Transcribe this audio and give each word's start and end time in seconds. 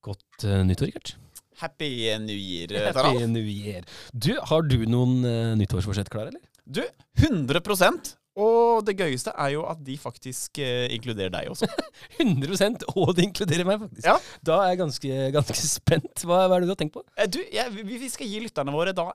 Godt 0.00 0.46
uh, 0.46 0.62
nyttår, 0.64 0.88
Rikard. 0.88 1.12
Happy 1.60 1.90
New 2.22 2.36
Year, 2.36 2.70
Tarald. 2.72 3.18
Happy 3.18 3.26
New 3.28 3.44
Year. 3.44 3.84
Du, 4.12 4.32
har 4.48 4.64
du 4.64 4.78
noen 4.88 5.18
uh, 5.26 5.52
nyttårsforsett 5.60 6.08
klare, 6.12 6.32
eller? 6.32 6.40
Du, 6.64 6.80
100% 7.20 8.14
Og 8.40 8.84
det 8.86 8.94
gøyeste 8.96 9.34
er 9.34 9.50
jo 9.56 9.66
at 9.68 9.82
de 9.84 9.98
faktisk 10.00 10.62
uh, 10.62 10.86
inkluderer 10.94 11.34
deg 11.34 11.50
også. 11.52 11.68
100 12.22 12.86
og 12.94 13.12
de 13.18 13.26
inkluderer 13.28 13.68
meg, 13.68 13.84
faktisk. 13.84 14.08
Ja. 14.08 14.16
Da 14.48 14.62
er 14.62 14.72
jeg 14.72 14.80
ganske, 14.86 15.20
ganske 15.36 15.60
spent. 15.68 16.24
Hva, 16.24 16.46
hva, 16.46 16.56
er 16.56 16.64
det 16.64 16.70
du 16.70 16.74
har 16.74 16.80
tenkt 16.80 16.96
på? 16.96 17.04
Du, 17.28 17.40
jeg, 17.52 17.84
vi 17.84 18.08
skal 18.08 18.32
gi 18.32 18.40
lytterne 18.46 18.72
våre 18.72 18.96
da 18.96 19.10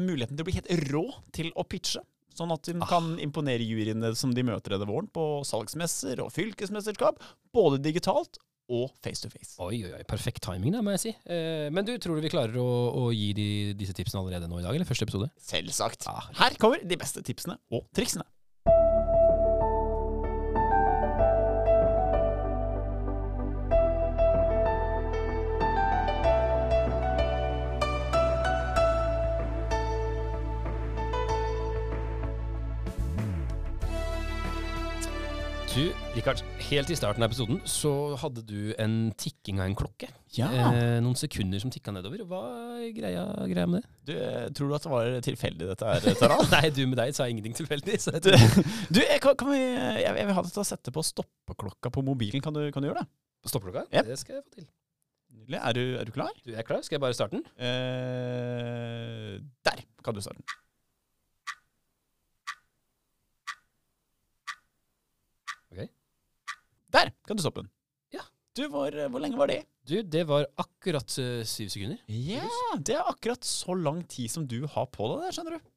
muligheten 0.00 0.34
til 0.34 0.42
å 0.42 0.50
bli 0.50 0.58
helt 0.58 0.90
rå 0.90 1.06
til 1.36 1.54
å 1.54 1.66
pitche. 1.68 2.02
Sånn 2.38 2.52
at 2.54 2.66
de 2.66 2.76
ah. 2.78 2.90
kan 2.90 3.14
imponere 3.22 3.66
juryene 3.66 4.12
som 4.18 4.34
de 4.34 4.44
møter 4.46 4.74
denne 4.74 4.86
våren 4.86 5.08
på 5.14 5.44
salgsmesser 5.46 6.22
og 6.22 6.30
fylkesmesterskap. 6.34 7.22
Både 7.54 7.80
digitalt 7.82 8.38
og 8.68 8.90
face 9.04 9.24
to 9.24 9.30
face. 9.32 9.56
Oi, 9.64 9.80
oi, 9.86 9.92
oi, 9.96 10.02
Perfekt 10.08 10.42
timing, 10.44 10.74
da, 10.76 10.82
må 10.84 10.94
jeg 10.96 11.04
si. 11.06 11.12
Eh, 11.32 11.68
men 11.74 11.86
du, 11.88 11.94
tror 12.02 12.18
du 12.18 12.24
vi 12.24 12.32
klarer 12.32 12.56
å, 12.60 12.68
å 13.00 13.08
gi 13.14 13.30
de, 13.36 13.48
disse 13.78 13.96
tipsene 13.96 14.20
allerede 14.22 14.50
nå 14.50 14.60
i 14.60 14.66
dag, 14.66 14.76
eller 14.76 14.88
første 14.88 15.08
episode? 15.08 15.30
Selvsagt. 15.42 16.08
Ah. 16.10 16.28
Her 16.42 16.58
kommer 16.60 16.84
de 16.84 17.00
beste 17.00 17.24
tipsene 17.26 17.56
og 17.72 17.88
triksene. 17.96 18.26
Rikard, 36.28 36.42
helt 36.68 36.90
i 36.92 36.96
starten 36.98 37.24
av 37.24 37.30
episoden 37.30 37.56
så 37.64 37.90
hadde 38.20 38.42
du 38.44 38.74
en 38.76 39.14
tikking 39.16 39.62
av 39.62 39.70
en 39.70 39.76
klokke. 39.78 40.10
Ja. 40.36 40.50
Eh, 40.52 40.98
noen 41.00 41.16
sekunder 41.16 41.62
som 41.62 41.72
tikka 41.72 41.94
nedover. 41.94 42.20
Hva 42.28 42.40
er 42.82 42.90
greia, 42.92 43.22
greia, 43.48 43.64
med 43.64 43.80
det? 43.80 43.88
Du, 44.10 44.12
Tror 44.58 44.68
du 44.68 44.74
at 44.76 44.84
det 44.84 44.92
var 44.92 45.08
tilfeldig, 45.24 45.70
dette 45.70 45.88
her, 45.88 46.18
Taral? 46.20 46.44
Nei, 46.52 46.68
du 46.76 46.82
med 46.84 47.00
deg 47.00 47.14
sa 47.16 47.30
ingenting 47.32 47.56
tilfeldig. 47.56 47.96
du, 48.26 48.28
du 48.92 49.00
kan, 49.24 49.38
kan 49.40 49.54
vi, 49.54 49.62
jeg, 49.62 50.04
jeg, 50.04 50.28
vil 50.28 50.36
ha 50.36 50.44
deg 50.44 50.52
til 50.52 50.64
å 50.66 50.68
sette 50.68 50.92
på 50.92 51.06
stoppeklokka 51.14 51.94
på 51.96 52.04
mobilen. 52.04 52.44
Kan 52.44 52.60
du, 52.60 52.66
kan 52.76 52.84
du 52.84 52.90
gjøre 52.90 53.06
det? 53.06 53.12
Stoppeklokka? 53.48 53.88
Yep. 53.88 54.12
Det 54.12 54.20
skal 54.20 54.36
jeg 54.36 54.44
få 54.44 54.60
til. 54.60 54.70
Er 55.48 55.80
du, 55.80 55.84
er 55.96 56.04
du 56.04 56.12
klar? 56.12 56.36
Du 56.44 56.52
er 56.52 56.68
klar. 56.68 56.84
Skal 56.84 57.00
jeg 57.00 57.06
bare 57.08 57.16
starte 57.16 57.40
den? 57.40 57.48
Eh, 57.56 59.38
der 59.64 59.86
kan 60.04 60.12
du 60.12 60.20
starte 60.20 60.44
den. 60.44 60.58
Der 66.94 67.10
kan 67.26 67.36
du 67.36 67.44
stoppe 67.44 67.64
den. 67.64 67.70
Ja. 68.14 68.24
Du, 68.56 68.64
hvor, 68.72 68.90
hvor, 69.08 69.22
lenge 69.22 69.38
var 69.38 69.50
det? 69.50 69.62
Du, 69.88 70.00
Det 70.02 70.24
var 70.28 70.46
akkurat 70.56 71.18
uh, 71.20 71.42
syv 71.46 71.68
sekunder. 71.72 72.00
Ja, 72.08 72.48
det 72.76 72.96
er 72.96 73.10
akkurat 73.10 73.44
så 73.44 73.76
lang 73.76 74.02
tid 74.08 74.32
som 74.32 74.48
du 74.48 74.62
har 74.66 74.88
på 74.92 75.10
deg 75.12 75.26
der, 75.26 75.36
skjønner 75.36 75.58
du. 75.58 75.70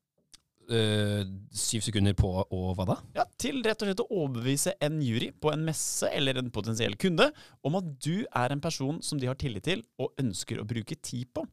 Uh, 0.72 1.25
syv 1.52 1.83
sekunder 1.83 2.16
på 2.16 2.30
å 2.31 2.59
hva 2.77 2.86
da? 2.88 2.95
Ja, 3.17 3.25
Til 3.41 3.59
rett 3.66 3.81
og 3.83 3.89
slett 3.89 4.03
å 4.03 4.08
overbevise 4.08 4.72
en 4.80 5.02
jury 5.03 5.31
på 5.36 5.52
en 5.52 5.66
messe 5.67 6.08
eller 6.16 6.39
en 6.39 6.52
potensiell 6.53 6.95
kunde 7.02 7.28
om 7.67 7.75
at 7.75 7.89
du 8.00 8.23
er 8.23 8.53
en 8.53 8.61
person 8.63 9.02
som 9.03 9.19
de 9.19 9.28
har 9.28 9.36
tillit 9.39 9.66
til 9.67 9.83
og 10.00 10.13
ønsker 10.22 10.61
å 10.61 10.67
bruke 10.67 10.95
tid 10.95 11.28
på. 11.36 11.44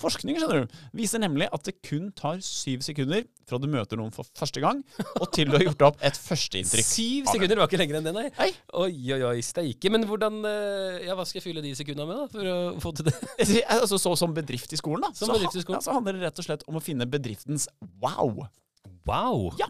Forskning 0.00 0.40
skjønner 0.40 0.64
du, 0.64 0.74
viser 0.96 1.22
nemlig 1.22 1.46
at 1.54 1.68
det 1.68 1.76
kun 1.86 2.10
tar 2.18 2.42
syv 2.44 2.82
sekunder 2.86 3.22
fra 3.48 3.60
du 3.60 3.68
møter 3.70 4.00
noen 4.00 4.12
for 4.14 4.26
første 4.38 4.62
gang, 4.64 4.80
og 5.20 5.26
til 5.34 5.50
du 5.50 5.58
har 5.58 5.66
gjort 5.68 5.86
opp 5.90 6.02
et 6.04 6.18
førsteinntrykk. 6.18 6.88
syv 6.88 7.30
sekunder 7.30 7.60
var 7.60 7.70
ikke 7.70 7.80
lenger 7.80 8.00
enn 8.00 8.08
det, 8.08 8.14
nei. 8.16 8.26
nei. 8.38 8.50
Oi, 8.80 8.90
oi, 9.16 9.20
oi, 9.30 9.38
steike. 9.44 9.92
Men 9.92 10.08
hvordan 10.08 10.40
eh, 10.48 11.04
Ja, 11.04 11.16
hva 11.18 11.26
skal 11.28 11.40
jeg 11.40 11.46
fylle 11.48 11.64
de 11.64 11.74
sekundene 11.76 12.08
med, 12.10 12.24
da, 12.24 12.26
for 12.32 12.50
å 12.50 12.58
få 12.82 12.94
til 12.96 13.10
det? 13.10 13.14
altså, 13.76 14.00
så 14.00 14.16
Som 14.18 14.34
bedrift 14.36 14.72
i 14.74 14.80
skolen, 14.80 15.06
da, 15.06 15.12
som 15.14 15.28
så, 15.28 15.38
bedrift 15.38 15.60
i 15.60 15.64
skolen. 15.64 15.80
Ja, 15.80 15.86
så 15.86 15.96
handler 15.96 16.18
det 16.18 16.28
rett 16.28 16.42
og 16.42 16.48
slett 16.48 16.66
om 16.70 16.80
å 16.80 16.84
finne 16.84 17.08
bedriftens 17.10 17.68
wow. 18.02 18.46
Wow! 19.08 19.50
Ja. 19.60 19.68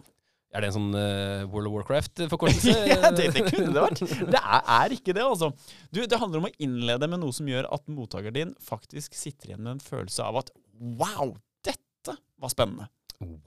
Er 0.55 0.63
det 0.63 0.69
en 0.69 0.75
sånn 0.77 0.93
uh, 0.95 1.43
World 1.51 1.67
of 1.67 1.73
Warcraft-forkortelse? 1.75 2.75
ja, 2.93 3.09
det, 3.11 3.27
det, 3.35 3.43
kunne 3.49 3.73
det 3.75 3.81
vært. 3.83 4.03
Det 4.33 4.39
er, 4.39 4.61
er, 4.77 4.95
ikke 4.95 5.15
det, 5.15 5.25
altså. 5.25 5.51
Du, 5.91 5.99
det 6.07 6.19
handler 6.21 6.43
om 6.43 6.47
å 6.47 6.53
innlede 6.63 7.09
med 7.11 7.19
noe 7.23 7.35
som 7.35 7.49
gjør 7.49 7.67
at 7.75 7.83
mottakeren 7.91 8.37
din 8.37 8.53
faktisk 8.63 9.17
sitter 9.19 9.51
igjen 9.51 9.65
med 9.65 9.75
en 9.75 9.83
følelse 9.83 10.23
av 10.23 10.39
at 10.39 10.53
wow, 11.01 11.35
dette 11.67 12.15
var 12.39 12.53
spennende. 12.53 12.87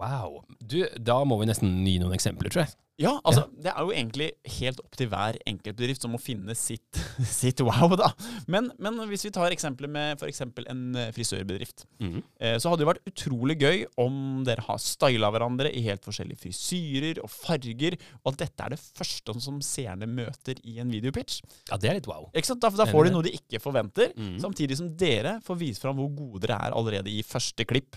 Wow. 0.00 0.42
Du, 0.60 0.80
da 0.98 1.22
må 1.28 1.40
vi 1.40 1.48
nesten 1.50 1.80
gi 1.86 1.98
noen 2.02 2.16
eksempler, 2.16 2.52
tror 2.52 2.66
jeg. 2.66 2.76
Ja, 2.98 3.12
altså, 3.22 3.44
ja. 3.46 3.62
det 3.62 3.70
er 3.70 3.84
jo 3.86 3.92
egentlig 3.94 4.26
helt 4.58 4.80
opp 4.82 4.96
til 4.98 5.06
hver 5.12 5.36
enkeltbedrift 5.46 6.02
som 6.02 6.10
må 6.10 6.18
finne 6.18 6.54
sitt, 6.58 6.98
sitt 7.40 7.62
wow, 7.62 7.92
da. 7.98 8.08
Men, 8.50 8.72
men, 8.82 8.98
hvis 9.06 9.22
vi 9.28 9.30
tar 9.34 9.54
eksempler 9.54 9.90
med 9.94 10.18
f.eks. 10.18 10.42
en 10.42 10.82
eh, 10.98 11.12
frisørbedrift, 11.14 11.86
mm. 12.02 12.16
eh, 12.42 12.56
så 12.58 12.72
hadde 12.72 12.82
det 12.82 12.88
vært 12.90 13.12
utrolig 13.12 13.58
gøy 13.62 13.84
om 14.02 14.42
dere 14.46 14.66
har 14.66 14.82
styla 14.82 15.30
hverandre 15.30 15.70
i 15.70 15.84
helt 15.86 16.02
forskjellige 16.08 16.42
frisyrer 16.42 17.22
og 17.22 17.30
farger, 17.30 18.00
og 18.24 18.32
at 18.32 18.42
dette 18.42 18.66
er 18.66 18.74
det 18.74 18.82
første 18.82 19.38
som 19.46 19.62
seerne 19.62 20.10
møter 20.10 20.58
i 20.66 20.80
en 20.82 20.90
videopitch. 20.90 21.38
Ja, 21.70 21.78
det 21.78 21.92
er 21.92 22.00
litt 22.00 22.10
wow. 22.10 22.26
Ikke 22.34 22.50
sant? 22.50 22.64
Da, 22.66 22.74
da 22.82 22.90
får 22.90 23.06
de 23.06 23.14
noe 23.14 23.28
de 23.28 23.36
ikke 23.38 23.62
forventer, 23.62 24.10
mm. 24.18 24.40
samtidig 24.42 24.82
som 24.82 24.90
dere 24.98 25.38
får 25.46 25.62
vise 25.62 25.86
fram 25.86 26.02
hvor 26.02 26.10
gode 26.18 26.48
dere 26.48 26.58
er 26.66 26.74
allerede 26.74 27.14
i 27.14 27.22
første 27.22 27.62
klipp. 27.68 27.94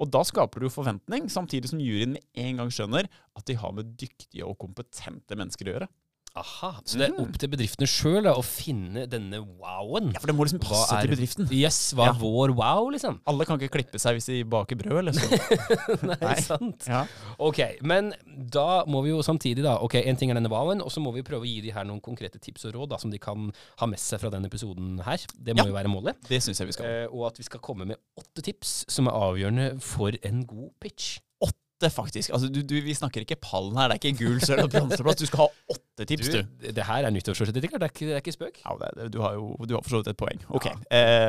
Og 0.00 0.08
da 0.08 0.22
skaper 0.24 0.64
du 0.64 0.72
forventning, 0.72 1.28
samtidig 1.28 1.68
som 1.70 1.80
juryen 1.82 2.14
med 2.16 2.24
en 2.40 2.62
gang 2.62 2.70
skjønner 2.72 3.08
at 3.36 3.44
de 3.48 3.58
har 3.60 3.74
med 3.76 3.92
dyktige 4.00 4.46
og 4.46 4.56
kompetente 4.62 5.36
mennesker 5.36 5.68
å 5.68 5.74
gjøre. 5.74 5.90
Aha, 6.38 6.68
Så 6.86 6.98
det 7.00 7.08
er 7.08 7.16
opp 7.18 7.34
til 7.42 7.50
bedriftene 7.50 7.88
sjøl 7.90 8.28
å 8.30 8.42
finne 8.46 9.02
denne 9.10 9.40
wowen? 9.42 10.12
Ja, 10.14 10.20
for 10.22 10.30
det 10.30 10.34
må 10.38 10.44
liksom 10.46 10.60
passe 10.62 10.94
er, 10.94 11.02
til 11.02 11.16
bedriften. 11.16 11.48
Yes, 11.50 11.78
Hva 11.96 12.06
er 12.06 12.12
ja. 12.12 12.18
vår 12.20 12.52
wow, 12.54 12.86
liksom? 12.94 13.16
Alle 13.30 13.46
kan 13.48 13.58
ikke 13.58 13.74
klippe 13.80 13.98
seg 13.98 14.14
hvis 14.14 14.28
de 14.30 14.36
baker 14.46 14.78
brød, 14.78 15.10
eller 15.10 15.16
Nei, 16.10 16.18
Nei, 16.22 16.36
sant. 16.44 16.86
Ja. 16.86 17.02
Ok, 17.42 17.58
men 17.82 18.12
da 18.24 18.84
må 18.86 19.02
vi 19.06 19.10
jo 19.10 19.24
samtidig, 19.26 19.64
da 19.66 19.78
Ok, 19.82 19.98
en 20.00 20.20
ting 20.20 20.30
er 20.30 20.38
denne 20.38 20.52
wowen, 20.52 20.84
og 20.84 20.92
så 20.94 21.02
må 21.02 21.10
vi 21.16 21.24
prøve 21.26 21.42
å 21.42 21.50
gi 21.50 21.64
de 21.64 21.74
her 21.74 21.88
noen 21.88 22.02
konkrete 22.04 22.38
tips 22.42 22.68
og 22.70 22.76
råd 22.78 22.92
da, 22.94 23.00
som 23.02 23.10
de 23.10 23.18
kan 23.22 23.50
ha 23.82 23.90
med 23.90 23.98
seg 24.00 24.22
fra 24.22 24.30
denne 24.30 24.46
episoden 24.50 25.00
her. 25.06 25.26
Det 25.34 25.56
må 25.56 25.64
ja, 25.64 25.72
jo 25.72 25.78
være 25.80 25.90
målet. 25.90 26.20
Det 26.30 26.38
synes 26.44 26.62
jeg 26.62 26.70
vi 26.70 26.76
skal. 26.78 26.86
Eh, 26.86 27.08
og 27.10 27.26
at 27.32 27.42
vi 27.42 27.48
skal 27.48 27.64
komme 27.64 27.88
med 27.90 27.98
åtte 28.20 28.46
tips 28.46 28.84
som 28.86 29.10
er 29.10 29.18
avgjørende 29.18 29.72
for 29.82 30.14
en 30.30 30.46
god 30.46 30.70
pitch 30.78 31.18
åtte, 31.40 31.59
faktisk. 31.88 32.32
Altså, 32.36 32.50
du, 32.52 32.60
du, 32.60 32.76
vi 32.84 32.94
snakker 32.94 33.24
ikke 33.24 33.38
pallen 33.40 33.78
her. 33.80 33.88
Det 33.88 33.96
er 33.96 34.12
ikke 34.12 34.26
gul, 34.26 34.40
sølv 34.44 34.66
og 34.66 34.74
bronseplass. 34.74 35.16
Du 35.22 35.26
skal 35.30 35.46
ha 35.46 35.48
åtte 35.72 36.06
tips, 36.10 36.28
du. 36.28 36.40
du. 36.44 36.68
Det 36.76 36.86
her 36.90 37.08
er 37.08 37.14
nyttårsforsettet 37.14 37.64
ditt, 37.64 37.72
det, 37.72 37.90
det, 38.02 38.12
er 38.12 38.20
ikke 38.20 38.36
spøk. 38.36 38.60
Ja, 38.66 38.76
det, 38.98 39.08
du 39.14 39.20
har 39.24 39.38
jo 39.38 39.56
du 39.64 39.76
har 39.78 39.84
for 39.86 39.96
så 39.96 40.02
vidt 40.02 40.12
et 40.12 40.20
poeng. 40.20 40.44
Ok, 40.52 40.68
ja. 40.68 40.76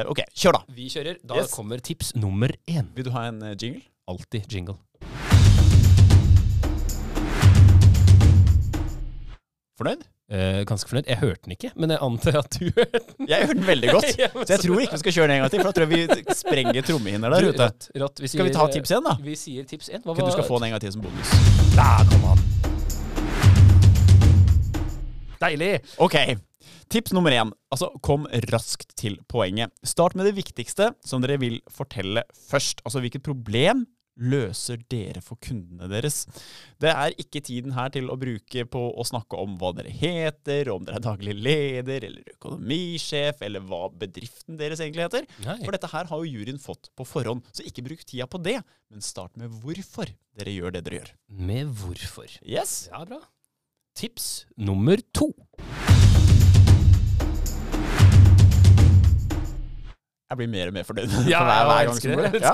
uh, 0.03 0.11
ok, 0.11 0.23
kjør 0.35 0.59
da. 0.59 0.63
Vi 0.75 0.91
kjører. 0.91 1.23
Da 1.23 1.39
yes. 1.39 1.55
kommer 1.55 1.79
tips 1.79 2.15
nummer 2.19 2.51
én. 2.67 2.91
Vil 2.97 3.07
du 3.07 3.13
ha 3.15 3.29
en 3.31 3.39
uh, 3.45 3.55
jingle? 3.55 3.85
Alltid 4.11 4.51
jingle. 4.51 4.75
Fornøyd? 9.79 10.10
Uh, 10.31 10.61
ganske 10.63 10.87
fornøyd. 10.87 11.09
Jeg 11.11 11.19
hørte 11.19 11.41
den 11.43 11.53
ikke, 11.57 11.69
men 11.75 11.91
jeg 11.91 11.99
antar 12.05 12.37
at 12.39 12.53
du 12.55 12.69
hørte 12.77 13.01
den. 13.03 13.27
Jeg 13.27 13.47
hørte 13.49 13.57
den 13.57 13.65
veldig 13.67 13.89
godt, 13.97 14.05
så 14.47 14.53
jeg 14.53 14.61
tror 14.63 14.83
ikke 14.85 14.95
vi 14.95 15.01
skal 15.01 15.15
kjøre 15.17 15.27
den 15.27 15.33
en 15.35 15.41
gang 15.43 15.51
til. 15.51 15.59
For 15.59 15.67
da 15.67 15.73
tror 15.75 15.83
jeg 15.83 15.91
vi 15.91 16.35
sprenger 16.39 16.87
trommehinner 16.87 17.35
der 17.35 17.47
ute. 17.49 17.67
Sier, 17.91 18.31
skal 18.31 18.47
vi 18.47 18.53
ta 18.55 18.67
tips 18.71 18.93
én, 18.95 19.09
da? 19.09 19.17
Vi 19.25 19.35
sier 19.35 19.67
tips 19.67 19.91
én. 19.91 20.05
Hva 20.07 20.15
Du 20.15 20.31
skal 20.31 20.47
få 20.47 20.61
den 20.61 20.69
en 20.69 20.77
gang 20.77 20.85
til 20.85 20.95
som 20.95 21.03
bonus. 21.03 21.33
Der 21.75 22.07
kom 22.13 22.29
han. 22.31 22.45
Deilig. 25.41 25.71
Ok. 25.99 26.15
Tips 26.91 27.11
nummer 27.15 27.35
én. 27.35 27.51
Altså, 27.73 27.89
kom 28.03 28.23
raskt 28.53 28.95
til 28.99 29.17
poenget. 29.31 29.73
Start 29.83 30.15
med 30.15 30.27
det 30.29 30.37
viktigste 30.39 30.93
som 31.07 31.23
dere 31.23 31.39
vil 31.41 31.59
fortelle 31.71 32.23
først. 32.47 32.83
Altså 32.85 33.03
hvilket 33.03 33.23
problem 33.25 33.83
løser 34.19 34.81
dere 34.91 35.21
for 35.23 35.39
kundene 35.41 35.87
deres? 35.91 36.25
Det 36.81 36.91
er 36.91 37.15
ikke 37.21 37.43
tiden 37.45 37.75
her 37.75 37.91
til 37.93 38.11
å 38.11 38.17
bruke 38.19 38.65
på 38.69 38.83
å 38.91 39.05
snakke 39.07 39.39
om 39.39 39.57
hva 39.61 39.73
dere 39.77 39.93
heter, 39.93 40.71
om 40.73 40.85
dere 40.87 40.99
er 40.99 41.05
daglig 41.05 41.35
leder 41.37 42.07
eller 42.09 42.35
økonomisjef, 42.35 43.43
eller 43.47 43.63
hva 43.65 43.85
bedriften 44.03 44.59
deres 44.59 44.83
egentlig 44.83 45.07
heter. 45.07 45.27
Nei. 45.45 45.59
For 45.63 45.75
dette 45.75 45.91
her 45.93 46.09
har 46.11 46.23
jo 46.23 46.31
juryen 46.39 46.61
fått 46.61 46.91
på 46.97 47.07
forhånd, 47.07 47.45
så 47.55 47.65
ikke 47.67 47.85
bruk 47.87 48.05
tida 48.05 48.27
på 48.29 48.41
det, 48.43 48.59
men 48.91 49.05
start 49.05 49.37
med 49.39 49.53
hvorfor 49.63 50.11
dere 50.37 50.55
gjør 50.55 50.77
det 50.77 50.85
dere 50.87 51.01
gjør. 51.01 51.13
Med 51.51 51.71
hvorfor. 51.81 52.39
Yes. 52.41 52.85
Ja, 52.91 53.05
bra. 53.07 53.21
Tips 53.97 54.45
nummer 54.55 55.01
to. 55.15 55.33
Jeg 60.31 60.39
blir 60.39 60.47
mer 60.47 60.69
og 60.71 60.75
mer 60.77 60.85
fornøyd. 60.87 61.11
Ja, 61.31 61.41
hver, 61.43 61.65
hver 61.67 61.87
gang 61.89 61.97
som 61.99 62.13
går. 62.15 62.37
Ja. 62.39 62.53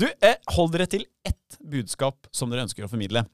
Du, 0.00 0.06
eh, 0.24 0.38
hold 0.56 0.72
dere 0.72 0.86
til 0.88 1.04
ett 1.28 1.58
budskap 1.60 2.28
som 2.32 2.48
dere 2.48 2.64
ønsker 2.64 2.86
å 2.86 2.90
formidle. 2.90 3.26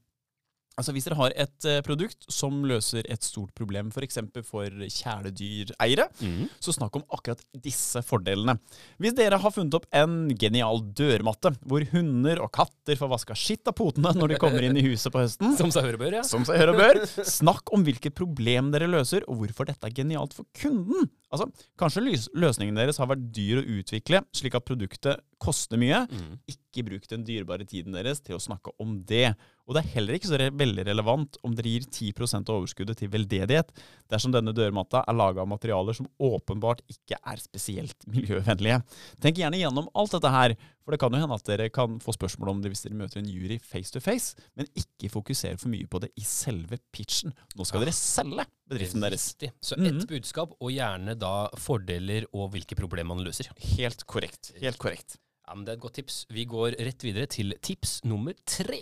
Altså 0.75 0.91
Hvis 0.91 1.05
dere 1.07 1.15
har 1.21 1.33
et 1.39 1.67
eh, 1.71 1.81
produkt 1.87 2.25
som 2.35 2.65
løser 2.67 3.07
et 3.07 3.23
stort 3.23 3.53
problem 3.55 3.93
f.eks. 3.95 4.17
For, 4.35 4.43
for 4.49 4.71
kjæledyreiere, 4.91 6.09
Mm. 6.25 6.49
så 6.63 6.73
snakk 6.75 6.97
om 6.99 7.05
akkurat 7.15 7.41
disse 7.63 8.01
fordelene. 8.07 8.57
Hvis 9.03 9.15
dere 9.17 9.39
har 9.41 9.53
funnet 9.55 9.75
opp 9.79 9.87
en 9.95 10.29
genial 10.39 10.81
dørmatte 10.97 11.53
hvor 11.67 11.85
hunder 11.93 12.41
og 12.43 12.51
katter 12.55 12.99
får 12.99 13.11
vaska 13.13 13.37
skitt 13.39 13.71
av 13.71 13.77
potene 13.79 14.13
når 14.17 14.35
de 14.35 14.39
kommer 14.43 14.63
inn 14.67 14.77
i 14.81 14.85
huset 14.87 15.13
på 15.15 15.23
høsten, 15.23 15.55
Som 15.61 15.71
seg 15.75 15.87
og 15.95 16.01
bør, 16.03 16.19
ja. 16.19 16.23
som 16.27 16.45
seg 16.47 16.59
hør 16.61 16.75
og 16.75 16.81
bør, 16.83 17.01
snakk 17.39 17.73
om 17.75 17.85
hvilket 17.87 18.15
problem 18.19 18.73
dere 18.75 18.89
løser, 18.91 19.27
og 19.29 19.43
hvorfor 19.43 19.69
dette 19.71 19.87
er 19.89 19.95
genialt 19.95 20.35
for 20.37 20.47
kunden. 20.59 21.09
Altså, 21.35 21.49
Kanskje 21.81 22.05
løsningen 22.35 22.77
deres 22.79 22.99
har 23.03 23.11
vært 23.11 23.25
dyr 23.35 23.63
å 23.63 23.67
utvikle, 23.79 24.23
slik 24.35 24.55
at 24.59 24.67
produktet 24.67 25.23
koster 25.43 25.79
mye. 25.81 26.05
Mm. 26.11 26.37
Ikke 26.75 26.89
bruk 26.91 27.05
den 27.07 27.23
dyrebare 27.23 27.63
tiden 27.71 27.95
deres 27.95 28.19
til 28.25 28.35
å 28.35 28.43
snakke 28.43 28.73
om 28.83 28.97
det. 29.07 29.37
Og 29.65 29.77
det 29.77 29.85
er 29.85 29.93
heller 29.95 30.17
ikke 30.19 30.29
så 30.29 30.39
re 30.41 30.51
veldig 30.51 30.85
relevant 30.89 31.39
om 31.47 31.55
dere 31.55 31.71
gir 31.71 31.85
10 31.87 32.35
av 32.43 32.51
overskuddet 32.59 32.99
til 32.99 33.09
veldedighet, 33.09 33.71
dersom 34.11 34.35
denne 34.35 34.53
dørmatta 34.53 35.05
er 35.07 35.17
laga 35.17 35.41
av 35.45 35.49
materialer 35.49 35.95
som 35.97 36.09
åpenbart 36.21 36.83
ikke 36.91 37.17
er 37.23 37.41
spesielt 37.41 37.97
miljøvennlige. 38.11 38.83
Tenk 39.23 39.39
gjerne 39.39 39.61
gjennom 39.63 39.89
alt 39.95 40.17
dette 40.19 40.35
her, 40.35 40.57
for 40.85 40.93
det 40.93 41.01
kan 41.01 41.15
jo 41.17 41.23
hende 41.23 41.39
at 41.39 41.47
dere 41.49 41.71
kan 41.73 41.97
få 42.03 42.13
spørsmål 42.13 42.51
om 42.53 42.61
det 42.61 42.75
hvis 42.75 42.85
dere 42.85 42.99
møter 42.99 43.23
en 43.23 43.31
jury 43.31 43.57
face 43.63 43.95
to 43.95 44.03
face, 44.05 44.35
men 44.59 44.69
ikke 44.77 45.09
fokusere 45.15 45.57
for 45.57 45.73
mye 45.73 45.87
på 45.89 46.03
det 46.05 46.11
i 46.21 46.27
selve 46.29 46.77
pitchen. 46.93 47.33
Nå 47.57 47.65
skal 47.65 47.87
dere 47.87 47.97
selge 47.97 48.45
bedriften 48.69 49.01
deres. 49.01 49.31
Så 49.63 49.79
Mhm. 49.79 49.87
ett 50.03 50.09
budskap, 50.09 50.53
og 50.61 50.71
gjerne 50.71 51.17
da 51.19 51.49
fordeler 51.57 52.27
og 52.35 52.51
hvilke 52.53 52.77
problemer 52.77 53.15
man 53.17 53.25
løser. 53.25 53.49
Helt 53.79 54.05
korrekt. 54.07 54.53
Helt 54.61 54.77
korrekt. 54.79 55.17
Ja, 55.47 55.55
men 55.55 55.65
Det 55.67 55.75
er 55.75 55.77
et 55.77 55.83
godt 55.85 55.99
tips. 55.99 56.23
Vi 56.33 56.47
går 56.49 56.75
rett 56.81 57.05
videre 57.05 57.29
til 57.29 57.53
tips 57.61 57.99
nummer 58.09 58.33
tre. 58.49 58.79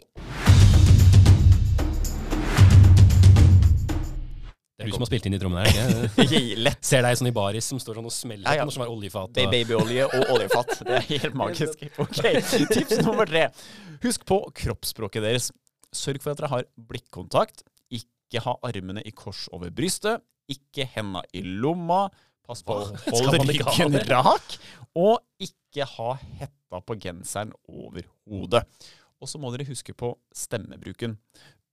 Det 4.73 4.87
er 4.87 4.91
du 4.91 4.95
som 4.95 5.03
har 5.05 5.11
spilt 5.11 5.27
inn 5.27 5.35
de 5.35 5.41
trommene 5.43 5.65
her. 5.67 6.07
ikke? 6.23 6.41
Lett. 6.67 6.79
Ser 6.87 7.03
deg 7.03 7.19
sånn 7.19 7.31
i 7.31 7.35
baris 7.35 7.67
som 7.71 7.81
står 7.83 7.99
sånn 7.99 8.07
og 8.09 8.15
smeller 8.15 8.47
Ja, 8.47 8.63
ja. 8.63 8.69
som 8.71 8.85
er 8.87 8.93
oljefat. 8.95 9.35
Og... 9.43 9.51
babyolje 9.57 10.07
og 10.07 10.33
oljefat. 10.37 10.73
Det 10.87 10.97
er 11.01 11.09
helt 11.11 11.39
magisk. 11.43 11.83
Ok, 12.03 12.23
Tips 12.71 13.03
nummer 13.03 13.27
tre. 13.31 13.49
Husk 14.07 14.27
på 14.31 14.39
kroppsspråket 14.63 15.27
deres. 15.27 15.51
Sørg 15.95 16.23
for 16.23 16.33
at 16.35 16.41
dere 16.43 16.53
har 16.55 16.69
blikkontakt. 16.79 17.67
Ikke 17.91 18.43
ha 18.47 18.55
armene 18.71 19.03
i 19.07 19.11
kors 19.15 19.49
over 19.55 19.75
brystet. 19.75 20.23
Ikke 20.51 20.87
henda 20.95 21.27
i 21.35 21.43
lomma. 21.43 22.07
Pass 22.47 22.65
på 22.67 22.75
å 22.75 22.87
holde 23.11 23.43
ryggen 23.51 23.99
rak. 24.11 24.57
Og 24.99 25.21
ikke 25.45 25.87
ha 25.97 26.11
hetta 26.41 26.81
på 26.87 26.97
genseren 27.03 27.53
over 27.69 28.07
hodet. 28.29 28.65
Og 29.23 29.29
så 29.31 29.39
må 29.39 29.53
dere 29.55 29.69
huske 29.69 29.95
på 29.95 30.15
stemmebruken. 30.35 31.19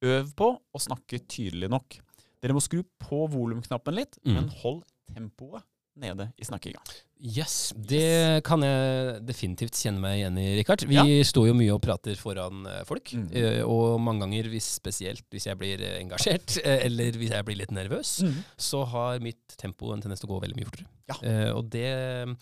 Øv 0.05 0.29
på 0.37 0.51
å 0.59 0.79
snakke 0.83 1.19
tydelig 1.27 1.69
nok. 1.73 1.97
Dere 2.39 2.55
må 2.55 2.61
skru 2.63 2.83
på 3.03 3.25
volumknappen 3.33 3.95
litt, 3.97 4.17
Mm. 4.25 4.33
men 4.37 4.47
hold 4.61 4.83
tempoet 5.13 5.63
nede 5.99 6.29
i 6.39 6.45
snakkinga. 6.47 6.79
Yes, 7.19 7.73
det 7.75 8.41
kan 8.47 8.61
jeg 8.63 9.25
definitivt 9.27 9.73
kjenne 9.75 9.99
meg 9.99 10.19
igjen 10.21 10.37
i, 10.39 10.45
Rikard. 10.61 10.85
Vi 10.87 10.95
Ja. 10.95 11.03
står 11.27 11.47
jo 11.49 11.53
mye 11.59 11.73
og 11.73 11.81
prater 11.81 12.15
foran 12.15 12.65
eh, 12.65 12.83
folk. 12.85 13.11
Mhm. 13.11 13.35
eh, 13.35 13.61
Og 13.67 13.99
mange 13.99 14.21
ganger, 14.23 14.47
hvis, 14.47 14.79
spesielt 14.79 15.25
hvis 15.29 15.47
jeg 15.49 15.57
blir 15.59 15.81
eh, 15.81 15.99
engasjert, 16.01 16.55
eller 16.63 17.11
hvis 17.11 17.31
jeg 17.31 17.43
blir 17.43 17.57
litt 17.57 17.71
nervøs, 17.75 18.23
så 18.57 18.85
har 18.87 19.19
mitt 19.19 19.57
tempo 19.57 19.91
en 19.91 19.99
tendens 19.99 20.21
til 20.21 20.29
å 20.29 20.39
gå 20.39 20.41
veldig 20.47 20.55
mye 20.55 20.69
fortere. 20.69 20.87
Ja. 21.09 21.53
Og 21.57 21.69
det 21.69 22.37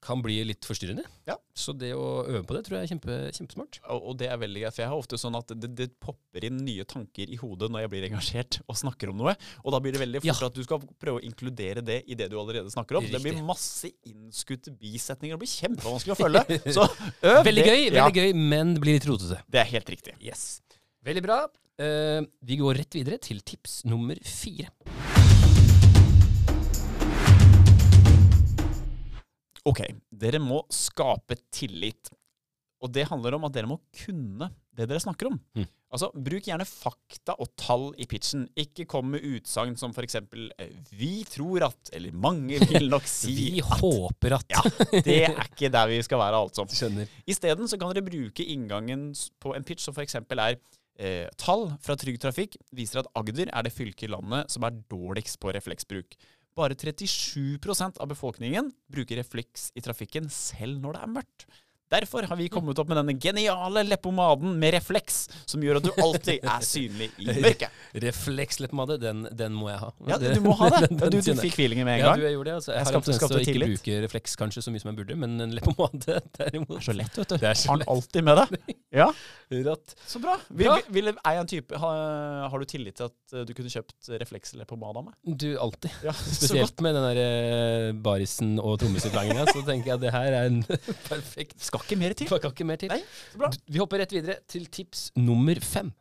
kan 0.00 0.22
bli 0.24 0.38
litt 0.48 0.64
forstyrrende. 0.64 1.02
Ja. 1.28 1.34
Så 1.52 1.74
det 1.76 1.90
å 1.92 2.22
øve 2.24 2.40
på 2.48 2.54
det 2.56 2.62
tror 2.64 2.78
jeg 2.78 2.86
er 2.86 2.90
kjempe, 2.94 3.16
kjempesmart. 3.36 3.78
Og, 3.92 4.06
og 4.10 4.14
det 4.22 4.30
er 4.32 4.38
veldig 4.40 4.62
greit, 4.62 4.72
for 4.76 4.82
jeg 4.84 4.88
har 4.92 5.02
ofte 5.02 5.18
sånn 5.20 5.36
at 5.36 5.52
det, 5.60 5.68
det 5.76 5.86
popper 6.00 6.46
inn 6.48 6.56
nye 6.64 6.86
tanker 6.88 7.28
i 7.28 7.36
hodet 7.40 7.68
når 7.68 7.84
jeg 7.84 7.92
blir 7.92 8.06
engasjert 8.08 8.58
og 8.64 8.78
snakker 8.80 9.12
om 9.12 9.18
noe. 9.20 9.34
Og 9.60 9.74
da 9.74 9.80
blir 9.84 9.92
det 9.92 10.00
veldig 10.00 10.22
fort 10.24 10.30
Ja. 10.30 10.48
at 10.48 10.56
du 10.56 10.62
skal 10.64 10.80
prøve 11.04 11.20
å 11.20 11.24
inkludere 11.28 11.84
det 11.84 11.98
i 12.08 12.16
det 12.16 12.30
du 12.32 12.38
allerede 12.40 12.72
snakker 12.72 12.96
om. 13.02 13.10
Det 13.12 13.20
blir 13.24 13.42
masse 13.44 13.92
innskutte 14.08 14.72
bisetninger. 14.72 15.36
Det 15.36 15.44
blir 15.44 15.52
kjempevanskelig 15.52 16.16
å 16.16 16.20
følge. 16.22 16.60
Så 16.78 16.88
øv 16.88 17.44
Veldig 17.44 17.66
det. 17.66 17.70
gøy, 17.76 17.84
Ja, 17.92 18.06
veldig 18.08 18.24
gøy, 18.24 18.34
men 18.56 18.74
det 18.78 18.84
blir 18.86 18.96
litt 18.96 19.08
rotete. 19.10 19.42
det 19.52 19.60
er 19.66 19.72
helt 19.76 19.92
riktig. 19.98 20.16
Yes. 20.24 20.62
Veldig 21.04 21.26
bra. 21.28 21.42
Uh, 21.80 22.24
vi 22.44 22.56
går 22.60 22.80
rett 22.80 22.96
videre 22.96 23.20
til 23.20 23.44
tips 23.44 23.82
nummer 23.88 24.16
fire. 24.24 24.72
Ok, 29.68 29.82
dere 30.08 30.40
må 30.42 30.62
skape 30.72 31.36
tillit. 31.52 32.12
Og 32.80 32.92
det 32.94 33.08
handler 33.10 33.36
om 33.36 33.44
at 33.44 33.54
dere 33.54 33.68
må 33.68 33.76
kunne 34.04 34.48
det 34.76 34.86
dere 34.88 35.02
snakker 35.02 35.28
om. 35.28 35.36
Mm. 35.58 35.66
Altså, 35.90 36.08
Bruk 36.14 36.46
gjerne 36.46 36.64
fakta 36.68 37.34
og 37.42 37.50
tall 37.58 37.88
i 38.00 38.06
pitchen. 38.08 38.44
Ikke 38.58 38.86
kom 38.88 39.10
med 39.12 39.24
utsagn 39.26 39.74
som 39.78 39.90
f.eks.: 39.90 40.20
Vi 40.94 41.12
tror 41.28 41.66
at 41.66 41.90
Eller 41.92 42.14
mange 42.14 42.60
vil 42.62 42.86
nok 42.92 43.08
si 43.10 43.34
Vi 43.34 43.64
håper 43.64 44.36
at 44.38 44.54
Ja, 44.54 44.62
det 44.94 45.18
er 45.26 45.40
ikke 45.42 45.72
der 45.72 45.90
vi 45.90 46.00
skal 46.06 46.22
være, 46.22 46.44
altså. 46.46 46.64
Isteden 47.32 47.68
så 47.68 47.78
kan 47.78 47.90
dere 47.92 48.06
bruke 48.06 48.46
inngangen 48.46 49.10
på 49.42 49.56
en 49.56 49.66
pitch 49.66 49.84
som 49.84 49.96
f.eks. 49.96 50.14
er 50.14 50.54
eh, 51.00 51.26
tall 51.36 51.72
fra 51.82 51.98
Trygg 51.98 52.20
Trafikk 52.22 52.56
viser 52.72 53.02
at 53.02 53.10
Agder 53.18 53.50
er 53.50 53.66
det 53.66 53.74
fylket 53.74 54.06
i 54.06 54.12
landet 54.14 54.52
som 54.52 54.64
er 54.64 54.78
dårligst 54.92 55.40
på 55.42 55.52
refleksbruk. 55.58 56.14
Bare 56.60 56.76
37% 56.76 57.96
av 57.96 58.10
befolkningen 58.10 58.66
bruker 58.92 59.16
refleks 59.16 59.70
i 59.72 59.80
trafikken 59.84 60.26
selv 60.28 60.82
når 60.82 60.98
det 60.98 61.04
er 61.06 61.12
mørkt. 61.14 61.46
Derfor 61.90 62.22
har 62.30 62.36
vi 62.38 62.48
kommet 62.52 62.78
opp 62.78 62.88
med 62.90 63.00
denne 63.00 63.16
geniale 63.18 63.82
leppomaden 63.88 64.52
med 64.60 64.74
refleks, 64.76 65.24
som 65.50 65.62
gjør 65.64 65.80
at 65.80 65.88
du 65.88 65.90
alltid 65.98 66.44
er 66.46 66.62
synlig 66.72 67.08
i 67.18 67.26
mørket. 67.44 67.80
Refleksleppepomade, 68.04 68.98
den, 69.02 69.24
den 69.36 69.56
må 69.58 69.70
jeg 69.72 69.80
ha. 69.82 69.88
Ja, 70.12 70.18
du 70.22 70.40
må 70.44 70.54
ha 70.60 70.68
det. 70.76 70.82
Den- 70.88 70.98
den 71.02 71.16
du, 71.16 71.18
du 71.20 71.40
fikk 71.42 71.56
feelingen 71.58 71.88
med 71.88 71.98
en 71.98 72.04
gang. 72.04 72.12
Ja, 72.14 72.20
du, 72.20 72.26
jeg 72.28 72.36
gjorde 72.36 72.50
det. 72.50 72.56
Altså. 72.60 72.72
Jeg, 72.72 72.78
Jeg 72.78 72.86
har 72.86 72.94
en 73.00 73.04
tendens 73.06 73.20
til 73.24 73.36
å 73.36 73.40
ikke 73.42 73.52
tillit. 73.56 73.72
bruke 73.74 73.98
refleks 74.06 74.36
kanskje 74.40 74.62
så 74.66 74.74
mye 74.74 74.82
som 74.84 74.92
jeg 74.92 74.98
burde, 75.00 75.18
men 75.24 75.34
en 75.46 75.54
leppepomade 75.58 76.20
derimot 76.38 76.76
Det 76.76 76.80
er 76.80 76.86
så 76.90 76.96
lett, 77.00 77.18
vet 77.22 77.34
du. 77.34 77.36
Det 77.42 77.50
er 77.50 77.58
så 77.64 77.72
Har 77.72 77.82
lett. 77.82 77.90
alltid 77.96 78.26
med 78.30 78.40
deg. 78.44 78.76
Ja, 79.00 79.08
Rått. 79.50 79.96
så 80.06 80.18
bra. 80.22 80.36
Vil, 80.54 80.70
vil, 80.94 81.10
er 81.26 81.40
en 81.40 81.48
type, 81.50 81.78
har, 81.82 82.00
har 82.52 82.62
du 82.62 82.66
tillit 82.70 82.96
til 83.00 83.08
at 83.10 83.34
eh, 83.34 83.44
du 83.46 83.52
kunne 83.58 83.70
kjøpt 83.72 84.10
refleksleppepomade 84.22 85.02
av 85.02 85.08
meg? 85.10 85.18
Du, 85.42 85.48
alltid. 85.62 85.90
Ja. 86.06 86.14
Spesielt 86.14 86.78
med 86.86 86.94
den 86.94 87.06
der 87.08 87.20
eh, 87.24 87.90
barisen 88.06 88.56
og 88.62 88.78
trommesutlanginga, 88.82 89.48
så 89.50 89.62
tenker 89.66 89.90
jeg 89.92 89.98
at 89.98 90.04
det 90.06 90.14
her 90.14 90.38
er 90.40 90.50
en 90.52 90.60
perfekt 91.08 91.58
Skal 91.80 91.96
ikke 91.96 92.00
mer 92.00 92.12
til. 92.12 92.28
Det 92.28 92.52
ikke 92.52 92.66
mer 92.68 92.80
til. 92.80 92.92
Nei, 92.92 93.00
så 93.32 93.40
bra. 93.40 93.50
Vi 93.70 93.80
hopper 93.80 94.02
rett 94.02 94.12
videre 94.12 94.40
til 94.50 94.66
tips 94.68 95.10
nummer 95.16 95.60
fem. 95.64 95.92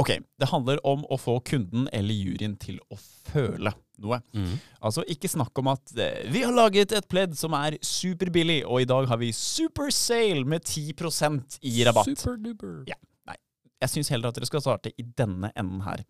Ok, 0.00 0.14
det 0.40 0.48
handler 0.48 0.80
om 0.88 1.02
å 1.12 1.18
få 1.20 1.36
kunden 1.44 1.84
eller 1.92 2.16
juryen 2.16 2.54
til 2.60 2.78
å 2.88 2.96
føle 2.96 3.72
noe. 4.00 4.18
Altså, 4.80 5.04
ikke 5.12 5.28
snakk 5.28 5.60
om 5.60 5.68
at 5.74 5.92
eh, 6.00 6.22
vi 6.32 6.40
har 6.46 6.54
laget 6.56 6.94
et 6.96 7.08
pledd 7.10 7.36
som 7.36 7.52
er 7.58 7.76
superbillig, 7.84 8.62
og 8.64 8.80
i 8.80 8.88
dag 8.88 9.10
har 9.10 9.20
vi 9.20 9.28
super 9.36 9.92
sale 9.92 10.46
med 10.48 10.64
10% 10.64 11.60
i 11.68 11.74
rabatt. 11.84 12.08
Superduper. 12.16 12.80
Ja. 12.88 12.96
Nei, 13.28 13.36
jeg 13.84 13.92
syns 13.92 14.10
heller 14.14 14.32
at 14.32 14.40
dere 14.40 14.48
skal 14.48 14.64
starte 14.64 14.94
i 14.96 15.04
denne 15.04 15.52
enden 15.52 15.84
her. 15.84 16.06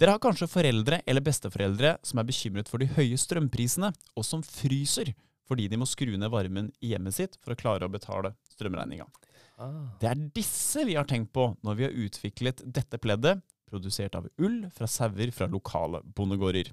Dere 0.00 0.14
har 0.14 0.22
kanskje 0.22 0.46
foreldre 0.48 1.02
eller 1.04 1.20
besteforeldre 1.20 1.98
som 2.08 2.22
er 2.22 2.28
bekymret 2.30 2.70
for 2.72 2.80
de 2.80 2.86
høye 2.88 3.18
strømprisene, 3.20 3.90
og 4.16 4.24
som 4.24 4.40
fryser 4.40 5.12
fordi 5.50 5.66
de 5.68 5.76
må 5.76 5.84
skru 5.88 6.14
ned 6.14 6.30
varmen 6.32 6.70
i 6.80 6.94
hjemmet 6.94 7.16
sitt 7.16 7.36
for 7.42 7.52
å 7.52 7.58
klare 7.58 7.84
å 7.84 7.92
betale 7.92 8.30
strømregninga. 8.54 9.04
Ah. 9.60 9.90
Det 10.00 10.08
er 10.08 10.22
disse 10.38 10.86
vi 10.88 10.94
har 10.96 11.08
tenkt 11.10 11.34
på 11.36 11.50
når 11.66 11.76
vi 11.76 11.84
har 11.84 11.98
utviklet 12.06 12.62
dette 12.64 13.00
pleddet, 13.02 13.42
produsert 13.68 14.16
av 14.16 14.30
ull 14.40 14.62
fra 14.72 14.88
sauer 14.88 15.34
fra 15.36 15.50
lokale 15.50 16.00
bondegårder. 16.16 16.70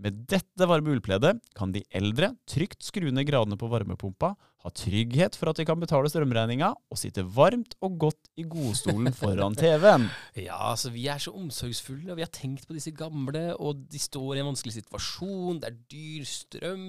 Med 0.00 0.22
dette 0.30 0.68
varme 0.70 0.94
ullpleddet 0.94 1.42
kan 1.58 1.74
de 1.74 1.82
eldre 1.92 2.32
trygt 2.48 2.86
skru 2.86 3.10
ned 3.12 3.28
gradene 3.28 3.60
på 3.60 3.68
varmepumpa, 3.68 4.32
ha 4.60 4.70
trygghet 4.76 5.36
for 5.40 5.48
at 5.50 5.56
de 5.56 5.64
kan 5.64 5.80
betale 5.80 6.10
strømregninga, 6.12 6.72
og 6.92 6.98
sitte 7.00 7.22
varmt 7.24 7.72
og 7.80 7.94
godt 8.02 8.28
i 8.36 8.44
godstolen 8.44 9.12
foran 9.16 9.56
TV-en. 9.56 10.08
Ja, 10.40 10.56
altså 10.72 10.90
vi 10.92 11.06
er 11.10 11.18
så 11.20 11.32
omsorgsfulle, 11.36 12.10
og 12.12 12.18
vi 12.18 12.24
har 12.26 12.30
tenkt 12.34 12.66
på 12.68 12.76
disse 12.76 12.92
gamle, 12.96 13.54
og 13.60 13.80
de 13.90 13.98
står 14.00 14.36
i 14.36 14.42
en 14.42 14.50
vanskelig 14.50 14.74
situasjon, 14.78 15.60
det 15.62 15.70
er 15.70 15.78
dyr 15.92 16.26
strøm. 16.28 16.84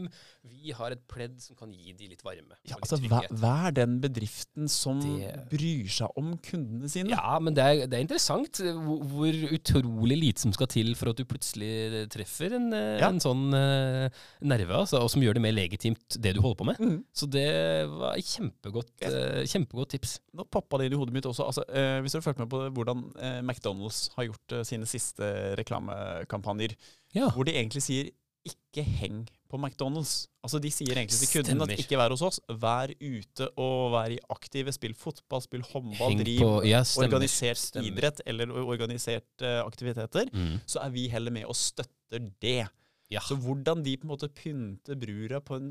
Vi 0.51 0.73
har 0.73 0.95
et 0.95 1.01
pledd 1.11 1.35
som 1.43 1.55
kan 1.59 1.71
gi 1.75 1.93
de 1.95 2.07
litt 2.11 2.23
varme. 2.25 2.55
Ja, 2.65 2.75
litt 2.75 2.85
altså, 2.85 2.97
hva, 3.05 3.21
trygghet. 3.23 3.45
er 3.51 3.75
den 3.77 3.95
bedriften 4.03 4.67
som 4.71 4.99
Det- 5.01 5.47
bryr 5.51 5.87
seg 5.91 6.17
om 6.17 6.33
kundene 6.43 6.89
sine? 6.89 7.13
Ja, 7.13 7.37
men 7.39 7.53
det 7.57 7.63
er, 7.63 7.85
det 7.87 7.99
er 7.99 8.05
interessant 8.07 8.57
hvor, 8.59 9.03
hvor 9.11 9.41
utrolig 9.53 10.17
lite 10.17 10.41
som 10.43 10.53
skal 10.55 10.67
til 10.71 10.93
for 10.97 11.11
at 11.13 11.21
du 11.21 11.25
plutselig 11.29 12.07
treffer 12.11 12.55
en, 12.57 12.71
eh, 12.73 12.99
Ja. 12.99 13.09
en 13.09 13.19
sånn 13.23 13.47
uh, 13.53 14.09
nerve, 14.41 14.75
altså, 14.83 14.99
og 15.03 15.09
som 15.13 15.21
gjør 15.21 15.37
det 15.37 15.45
mer 15.45 15.55
legitimt 15.55 16.17
det 16.19 16.35
du 16.35 16.41
holder 16.41 16.59
på 16.61 16.65
med. 16.71 16.79
Mm. 16.81 16.97
Så 17.13 17.29
det 17.29 17.47
var 17.91 18.15
kjempegodt, 18.21 18.91
eh, 19.07 19.41
kjempegodt 19.49 19.93
tips. 19.95 20.15
Nå 20.37 20.45
poppa 20.51 20.77
det 20.81 20.87
inn 20.89 20.95
i 20.97 20.99
hodet 21.01 21.13
mitt 21.15 21.27
også. 21.29 21.45
Altså, 21.49 21.65
eh, 21.69 21.99
hvis 22.03 22.15
dere 22.15 22.25
fulgt 22.25 22.39
med 22.43 22.49
på 22.53 22.63
hvordan 22.77 23.03
eh, 23.19 23.41
McDonald's 23.41 24.09
har 24.15 24.29
gjort 24.29 24.57
sine 24.67 24.85
siste 24.89 25.31
reklamekampanjer, 25.59 26.75
Ja. 27.13 27.29
hvor 27.29 27.43
de 27.45 27.53
egentlig 27.53 27.81
sier 27.83 28.11
ikke 28.47 28.83
heng 28.83 29.27
på 29.51 29.57
McDonald's. 29.59 30.27
Altså 30.43 30.59
De 30.63 30.71
sier 30.73 30.95
egentlig 30.95 31.19
til 31.19 31.43
kunden 31.43 31.61
at 31.61 31.77
ikke 31.77 31.97
vær 31.99 32.09
hos 32.09 32.23
oss. 32.25 32.39
Vær 32.49 32.89
ute 32.97 33.49
og 33.59 33.91
vær 33.93 34.09
i 34.15 34.19
aktive. 34.33 34.71
Spill 34.73 34.95
fotball, 34.97 35.41
spill 35.43 35.61
håndball, 35.61 36.09
Heng 36.15 36.23
driv 36.23 36.39
på, 36.41 36.53
ja, 36.65 36.79
organisert 37.03 37.59
Stemmer. 37.61 37.91
idrett 37.91 38.21
eller 38.25 38.49
organiserte 38.49 39.51
aktiviteter. 39.65 40.31
Mm. 40.33 40.55
Så 40.65 40.81
er 40.81 40.89
vi 40.89 41.07
heller 41.11 41.31
med 41.35 41.45
og 41.45 41.55
støtter 41.55 42.31
det. 42.41 42.63
Ja. 43.11 43.19
Så 43.27 43.35
hvordan 43.43 43.81
de 43.83 43.97
på 43.99 44.07
en 44.07 44.11
måte 44.13 44.29
pynter 44.31 44.95
brura 44.95 45.41
på 45.43 45.57
en 45.59 45.65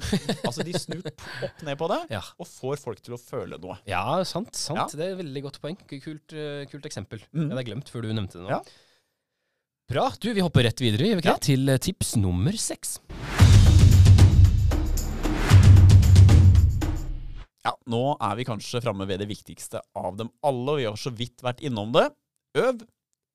Altså 0.44 0.60
de 0.66 0.74
snur 0.76 1.06
opp 1.08 1.62
ned 1.64 1.78
på 1.80 1.88
det, 1.88 2.00
Ja. 2.12 2.20
og 2.36 2.46
får 2.50 2.76
folk 2.82 3.00
til 3.00 3.16
å 3.16 3.20
føle 3.20 3.56
noe. 3.62 3.78
ja, 3.88 4.02
sant. 4.28 4.52
sant. 4.54 4.76
Ja. 4.76 4.86
Det 4.92 5.06
er 5.06 5.14
et 5.14 5.22
veldig 5.24 5.42
godt 5.48 5.60
poeng. 5.62 5.78
Kult, 5.88 6.34
eh, 6.36 6.66
kult 6.68 6.84
eksempel. 6.90 7.22
Mm. 7.32 7.46
Jeg 7.48 7.54
hadde 7.56 7.66
glemt 7.70 7.88
før 7.88 8.04
du 8.04 8.12
nevnte 8.12 8.36
det 8.38 8.44
nå. 8.44 8.50
Ja. 8.52 8.60
Bra. 9.90 10.04
Du, 10.20 10.28
vi 10.36 10.44
hopper 10.44 10.62
rett 10.68 10.78
videre 10.84 11.08
vi 11.16 11.16
ikke 11.24 11.38
til 11.48 11.64
eh, 11.72 11.80
tips 11.82 12.12
nummer 12.20 12.52
seks. 12.60 12.98
Ja, 17.64 17.74
Nå 17.92 18.02
er 18.24 18.36
vi 18.38 18.44
kanskje 18.48 18.80
framme 18.84 19.04
ved 19.08 19.20
det 19.20 19.28
viktigste 19.28 19.82
av 19.98 20.14
dem 20.16 20.30
alle, 20.46 20.70
og 20.76 20.78
vi 20.80 20.86
har 20.88 20.96
så 21.00 21.10
vidt 21.12 21.42
vært 21.44 21.60
innom 21.66 21.90
det. 21.92 22.06
Øv, 22.60 22.84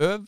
øv 0.01 0.23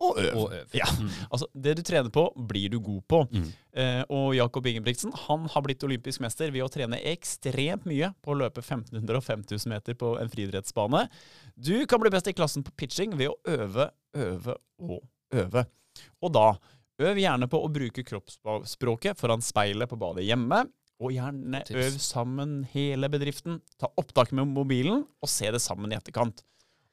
og 0.00 0.18
øv. 0.22 0.36
Og 0.38 0.52
øv. 0.54 0.74
Ja. 0.78 0.86
Mm. 0.94 1.08
Altså, 1.30 1.48
Det 1.54 1.74
du 1.78 1.82
trener 1.82 2.10
på, 2.14 2.24
blir 2.48 2.70
du 2.70 2.78
god 2.80 3.02
på. 3.10 3.20
Mm. 3.32 3.48
Eh, 3.82 4.02
og 4.14 4.34
Jakob 4.36 4.66
Ingebrigtsen 4.70 5.12
han 5.26 5.46
har 5.50 5.64
blitt 5.66 5.82
olympisk 5.86 6.22
mester 6.22 6.52
ved 6.54 6.62
å 6.62 6.70
trene 6.70 7.00
ekstremt 7.10 7.86
mye 7.88 8.12
på 8.22 8.32
å 8.34 8.38
løpe 8.38 8.62
1500 8.62 9.18
og 9.18 9.24
5000 9.26 9.72
meter 9.74 9.98
på 9.98 10.14
en 10.20 10.30
friidrettsbane. 10.30 11.04
Du 11.56 11.74
kan 11.90 12.02
bli 12.02 12.12
best 12.14 12.30
i 12.30 12.36
klassen 12.36 12.62
på 12.66 12.74
pitching 12.78 13.16
ved 13.18 13.32
å 13.32 13.38
øve, 13.58 13.90
øve 14.14 14.58
og 14.78 15.00
øve. 15.34 15.66
Og 16.22 16.32
da, 16.34 16.48
øv 17.02 17.18
gjerne 17.18 17.48
på 17.50 17.58
å 17.62 17.70
bruke 17.70 18.04
kroppsspråket 18.06 19.18
foran 19.18 19.42
speilet 19.42 19.90
på 19.90 19.98
badet 19.98 20.26
hjemme. 20.28 20.64
Og 20.98 21.12
gjerne 21.14 21.60
Tips. 21.66 21.78
øv 21.78 21.98
sammen 22.02 22.54
hele 22.72 23.06
bedriften. 23.10 23.60
Ta 23.78 23.86
opptak 24.00 24.32
med 24.34 24.48
mobilen, 24.50 25.04
og 25.22 25.30
se 25.30 25.46
det 25.54 25.60
sammen 25.62 25.92
i 25.92 25.98
etterkant. 25.98 26.42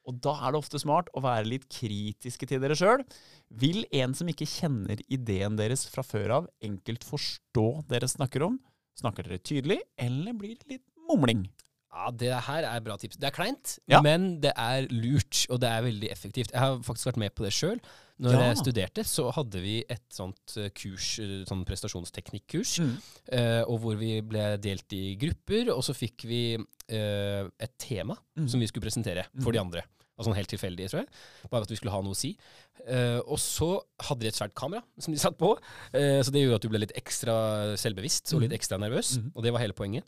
Og 0.06 0.20
da 0.22 0.36
er 0.46 0.54
det 0.54 0.60
ofte 0.60 0.78
smart 0.78 1.08
å 1.18 1.22
være 1.24 1.48
litt 1.50 1.66
kritiske 1.72 2.46
til 2.46 2.60
dere 2.62 2.76
sjøl. 2.78 3.02
Vil 3.50 3.84
en 3.96 4.14
som 4.14 4.28
ikke 4.30 4.46
kjenner 4.48 5.00
ideen 5.12 5.58
deres 5.58 5.86
fra 5.90 6.04
før 6.06 6.34
av, 6.40 6.48
enkelt 6.62 7.04
forstå 7.06 7.66
dere 7.90 8.08
snakker 8.10 8.46
om? 8.46 8.60
Snakker 8.96 9.26
dere 9.26 9.42
tydelig, 9.42 9.80
eller 9.98 10.32
blir 10.38 10.54
det 10.60 10.76
litt 10.76 10.86
mumling? 11.10 11.48
Ja, 11.96 12.10
det 12.12 12.30
her 12.46 12.64
er 12.68 12.80
bra 12.84 12.96
tips. 13.00 13.16
Det 13.16 13.28
er 13.30 13.34
kleint, 13.34 13.78
Ja. 13.88 14.02
men 14.04 14.40
det 14.40 14.52
er 14.56 14.86
lurt, 14.92 15.46
og 15.50 15.60
det 15.60 15.68
er 15.70 15.82
veldig 15.82 16.10
effektivt. 16.12 16.52
Jeg 16.52 16.60
har 16.60 16.78
faktisk 16.84 17.06
vært 17.12 17.16
med 17.24 17.34
på 17.34 17.44
det 17.46 17.52
sjøl. 17.56 17.80
Når 18.18 18.32
Ja. 18.32 18.40
jeg 18.48 18.56
studerte, 18.62 19.02
så 19.04 19.30
hadde 19.30 19.60
vi 19.60 19.84
et 19.90 20.02
sånt 20.10 20.56
eh, 20.56 20.70
kurs, 20.70 21.18
eh, 21.20 21.44
sånn 21.44 21.66
prestasjonsteknikkurs, 21.66 22.78
Mm. 22.80 22.96
eh, 23.32 23.62
og 23.68 23.80
hvor 23.82 23.96
vi 23.98 24.20
ble 24.22 24.56
delt 24.58 24.90
i 24.92 25.16
grupper, 25.16 25.68
og 25.74 25.82
så 25.84 25.92
fikk 25.94 26.24
vi 26.24 26.54
eh, 26.88 27.48
et 27.60 27.78
tema 27.78 28.16
Mm. 28.38 28.48
som 28.48 28.60
vi 28.60 28.66
skulle 28.66 28.84
presentere 28.88 29.26
for 29.42 29.50
de 29.52 29.58
andre. 29.58 29.82
Altså 30.18 30.32
helt 30.34 30.48
tilfeldig, 30.48 30.88
tror 30.88 31.00
jeg. 31.04 31.08
Bare 31.50 31.62
at 31.62 31.68
vi 31.68 31.76
skulle 31.76 31.90
ha 31.92 32.00
noe 32.00 32.12
å 32.12 32.16
si. 32.16 32.38
Eh, 32.86 33.18
og 33.26 33.36
så 33.38 33.82
hadde 34.00 34.20
de 34.20 34.28
et 34.28 34.34
svært 34.34 34.54
kamera 34.54 34.82
som 34.98 35.12
de 35.12 35.18
satt 35.20 35.36
på, 35.36 35.58
eh, 35.92 36.22
så 36.22 36.30
det 36.32 36.40
gjorde 36.46 36.54
at 36.54 36.62
du 36.62 36.68
ble 36.70 36.78
litt 36.78 36.92
ekstra 36.96 37.76
selvbevisst 37.76 38.32
og 38.34 38.40
litt 38.40 38.52
ekstra 38.52 38.78
nervøs, 38.78 39.18
Mhm. 39.18 39.32
og 39.34 39.42
det 39.42 39.52
var 39.52 39.60
hele 39.60 39.74
poenget. 39.74 40.04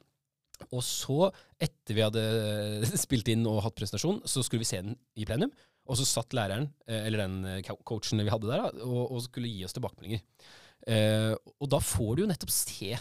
Og 0.68 0.82
så, 0.84 1.30
etter 1.60 1.96
vi 1.96 2.04
hadde 2.04 2.22
spilt 3.04 3.30
inn 3.32 3.46
og 3.48 3.62
hatt 3.66 3.76
presentasjon, 3.78 4.22
så 4.28 4.44
skulle 4.44 4.64
vi 4.64 4.70
se 4.70 4.82
den 4.84 4.96
i 5.18 5.26
plenum. 5.28 5.52
Og 5.88 5.96
så 5.96 6.04
satt 6.04 6.36
læreren, 6.36 6.68
eh, 6.88 7.06
eller 7.08 7.24
den 7.24 7.36
eh, 7.48 7.74
coachen 7.88 8.20
vi 8.20 8.32
hadde 8.32 8.50
der, 8.50 8.66
og, 8.84 9.04
og 9.06 9.22
skulle 9.24 9.50
gi 9.50 9.64
oss 9.64 9.76
tilbakemeldinger. 9.76 10.24
Eh, 10.88 11.32
og 11.58 11.70
da 11.72 11.80
får 11.82 12.10
du 12.14 12.24
jo 12.24 12.30
nettopp 12.30 12.52
se 12.52 12.92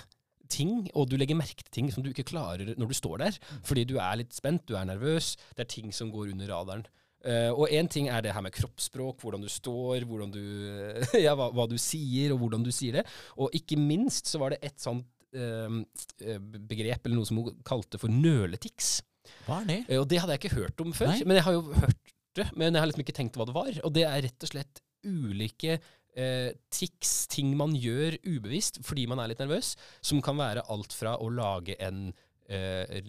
ting, 0.51 0.85
og 0.95 1.09
du 1.11 1.17
legger 1.19 1.37
merke 1.37 1.65
til 1.65 1.73
ting 1.75 1.89
som 1.91 2.03
du 2.03 2.11
ikke 2.11 2.29
klarer 2.29 2.73
når 2.79 2.91
du 2.91 2.95
står 2.95 3.23
der. 3.25 3.39
Fordi 3.67 3.83
du 3.87 3.97
er 3.99 4.21
litt 4.21 4.35
spent, 4.35 4.63
du 4.67 4.77
er 4.79 4.87
nervøs, 4.87 5.35
det 5.57 5.65
er 5.65 5.73
ting 5.73 5.91
som 5.95 6.13
går 6.13 6.31
under 6.31 6.53
radaren. 6.53 6.87
Uh, 7.27 7.49
og 7.49 7.73
én 7.73 7.89
ting 7.91 8.07
er 8.13 8.21
det 8.23 8.31
her 8.31 8.43
med 8.45 8.53
kroppsspråk, 8.55 9.17
hvordan 9.19 9.41
du 9.43 9.49
står, 9.51 10.05
hvordan 10.07 10.29
du, 10.31 10.43
ja, 11.25 11.33
hva, 11.35 11.49
hva 11.51 11.65
du 11.67 11.75
sier, 11.81 12.31
og 12.31 12.43
hvordan 12.43 12.63
du 12.63 12.69
sier 12.71 12.99
det. 12.99 13.03
Og 13.41 13.51
ikke 13.57 13.75
minst 13.81 14.29
så 14.31 14.39
var 14.39 14.53
det 14.53 14.61
et 14.63 14.77
sånt 14.79 15.03
begrep, 15.31 17.05
eller 17.05 17.17
noe 17.19 17.27
som 17.29 17.41
hun 17.41 17.57
kalte 17.67 17.99
for 18.01 18.11
nøletics. 18.13 19.01
Hva 19.47 19.61
er 19.61 19.67
det? 19.71 19.79
Eh, 19.89 19.99
Og 20.01 20.07
det 20.07 20.21
hadde 20.23 20.35
jeg 20.37 20.43
ikke 20.45 20.57
hørt 20.61 20.81
om 20.85 20.93
før, 20.95 21.11
Nei. 21.13 21.23
men 21.27 21.35
jeg 21.39 21.47
har 21.47 21.57
jo 21.57 21.63
hørt 21.73 22.13
det. 22.37 22.49
Men 22.55 22.73
jeg 22.73 22.81
har 22.83 22.87
liksom 22.91 23.03
ikke 23.05 23.17
tenkt 23.17 23.37
hva 23.39 23.47
det 23.49 23.55
var. 23.57 23.71
Og 23.83 23.93
det 23.95 24.05
er 24.07 24.21
rett 24.27 24.45
og 24.45 24.51
slett 24.51 24.81
ulike 25.07 25.79
eh, 26.17 26.51
tics, 26.73 27.27
ting 27.31 27.51
man 27.57 27.75
gjør 27.77 28.17
ubevisst 28.25 28.79
fordi 28.85 29.07
man 29.09 29.19
er 29.21 29.31
litt 29.31 29.41
nervøs, 29.43 29.75
som 30.01 30.21
kan 30.25 30.37
være 30.39 30.63
alt 30.73 30.93
fra 30.95 31.15
å 31.21 31.27
lage 31.33 31.75
en 31.83 32.07
eh, 32.49 33.01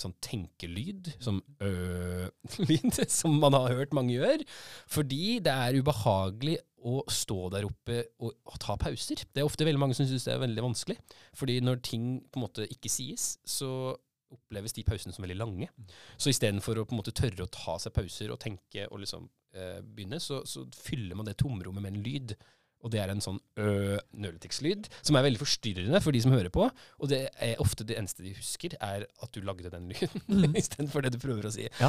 sånn 0.00 0.14
tenkelyd, 0.24 1.12
som 1.22 1.42
øh-lyd, 1.60 3.00
som 3.18 3.36
man 3.42 3.56
har 3.58 3.74
hørt 3.80 3.94
mange 3.96 4.16
gjør, 4.16 4.44
fordi 4.88 5.38
det 5.44 5.52
er 5.52 5.78
ubehagelig 5.80 6.56
å 6.86 7.00
stå 7.10 7.38
der 7.54 7.66
oppe 7.68 8.00
og, 8.22 8.34
og 8.46 8.58
ta 8.62 8.76
pauser. 8.80 9.22
Det 9.32 9.42
er 9.42 9.48
ofte 9.48 9.66
veldig 9.66 9.82
mange 9.82 9.96
som 9.98 10.06
syns 10.08 10.26
det 10.26 10.34
er 10.34 10.42
veldig 10.42 10.64
vanskelig, 10.68 10.98
fordi 11.36 11.58
når 11.64 11.82
ting 11.86 12.08
på 12.30 12.40
en 12.40 12.46
måte 12.46 12.66
ikke 12.72 12.92
sies, 12.92 13.34
så 13.46 13.70
oppleves 14.32 14.74
de 14.74 14.84
pausene 14.86 15.14
som 15.14 15.24
veldig 15.24 15.38
lange. 15.38 15.68
Så 16.18 16.32
istedenfor 16.32 16.80
å 16.80 16.86
på 16.86 16.96
en 16.96 17.00
måte 17.02 17.14
tørre 17.16 17.46
å 17.46 17.52
ta 17.52 17.76
seg 17.82 17.94
pauser 17.94 18.32
og 18.34 18.40
tenke 18.42 18.86
og 18.90 19.02
liksom 19.02 19.28
eh, 19.54 19.80
begynne, 19.82 20.20
så, 20.22 20.42
så 20.48 20.64
fyller 20.74 21.18
man 21.18 21.28
det 21.28 21.36
tomrommet 21.42 21.84
med 21.84 21.94
en 21.94 22.06
lyd. 22.06 22.36
Og 22.86 22.92
det 22.94 23.00
er 23.02 23.10
en 23.10 23.18
sånn 23.24 23.40
ø-nøletekst-lyd, 23.58 24.86
som 25.02 25.16
er 25.18 25.24
veldig 25.26 25.40
forstyrrende 25.40 25.98
for 26.04 26.14
de 26.14 26.20
som 26.22 26.34
hører 26.34 26.52
på. 26.54 26.68
Og 27.02 27.10
det 27.10 27.18
er 27.42 27.56
ofte 27.62 27.82
det 27.88 27.96
eneste 27.98 28.22
de 28.22 28.30
husker, 28.36 28.76
er 28.78 29.06
at 29.08 29.32
du 29.34 29.40
lagde 29.42 29.72
den 29.72 29.88
lyden, 29.90 30.22
Mm. 30.36 30.54
istedenfor 30.60 31.02
det 31.02 31.12
du 31.16 31.18
prøver 31.22 31.48
å 31.48 31.52
si. 31.54 31.66
Ja. 31.80 31.88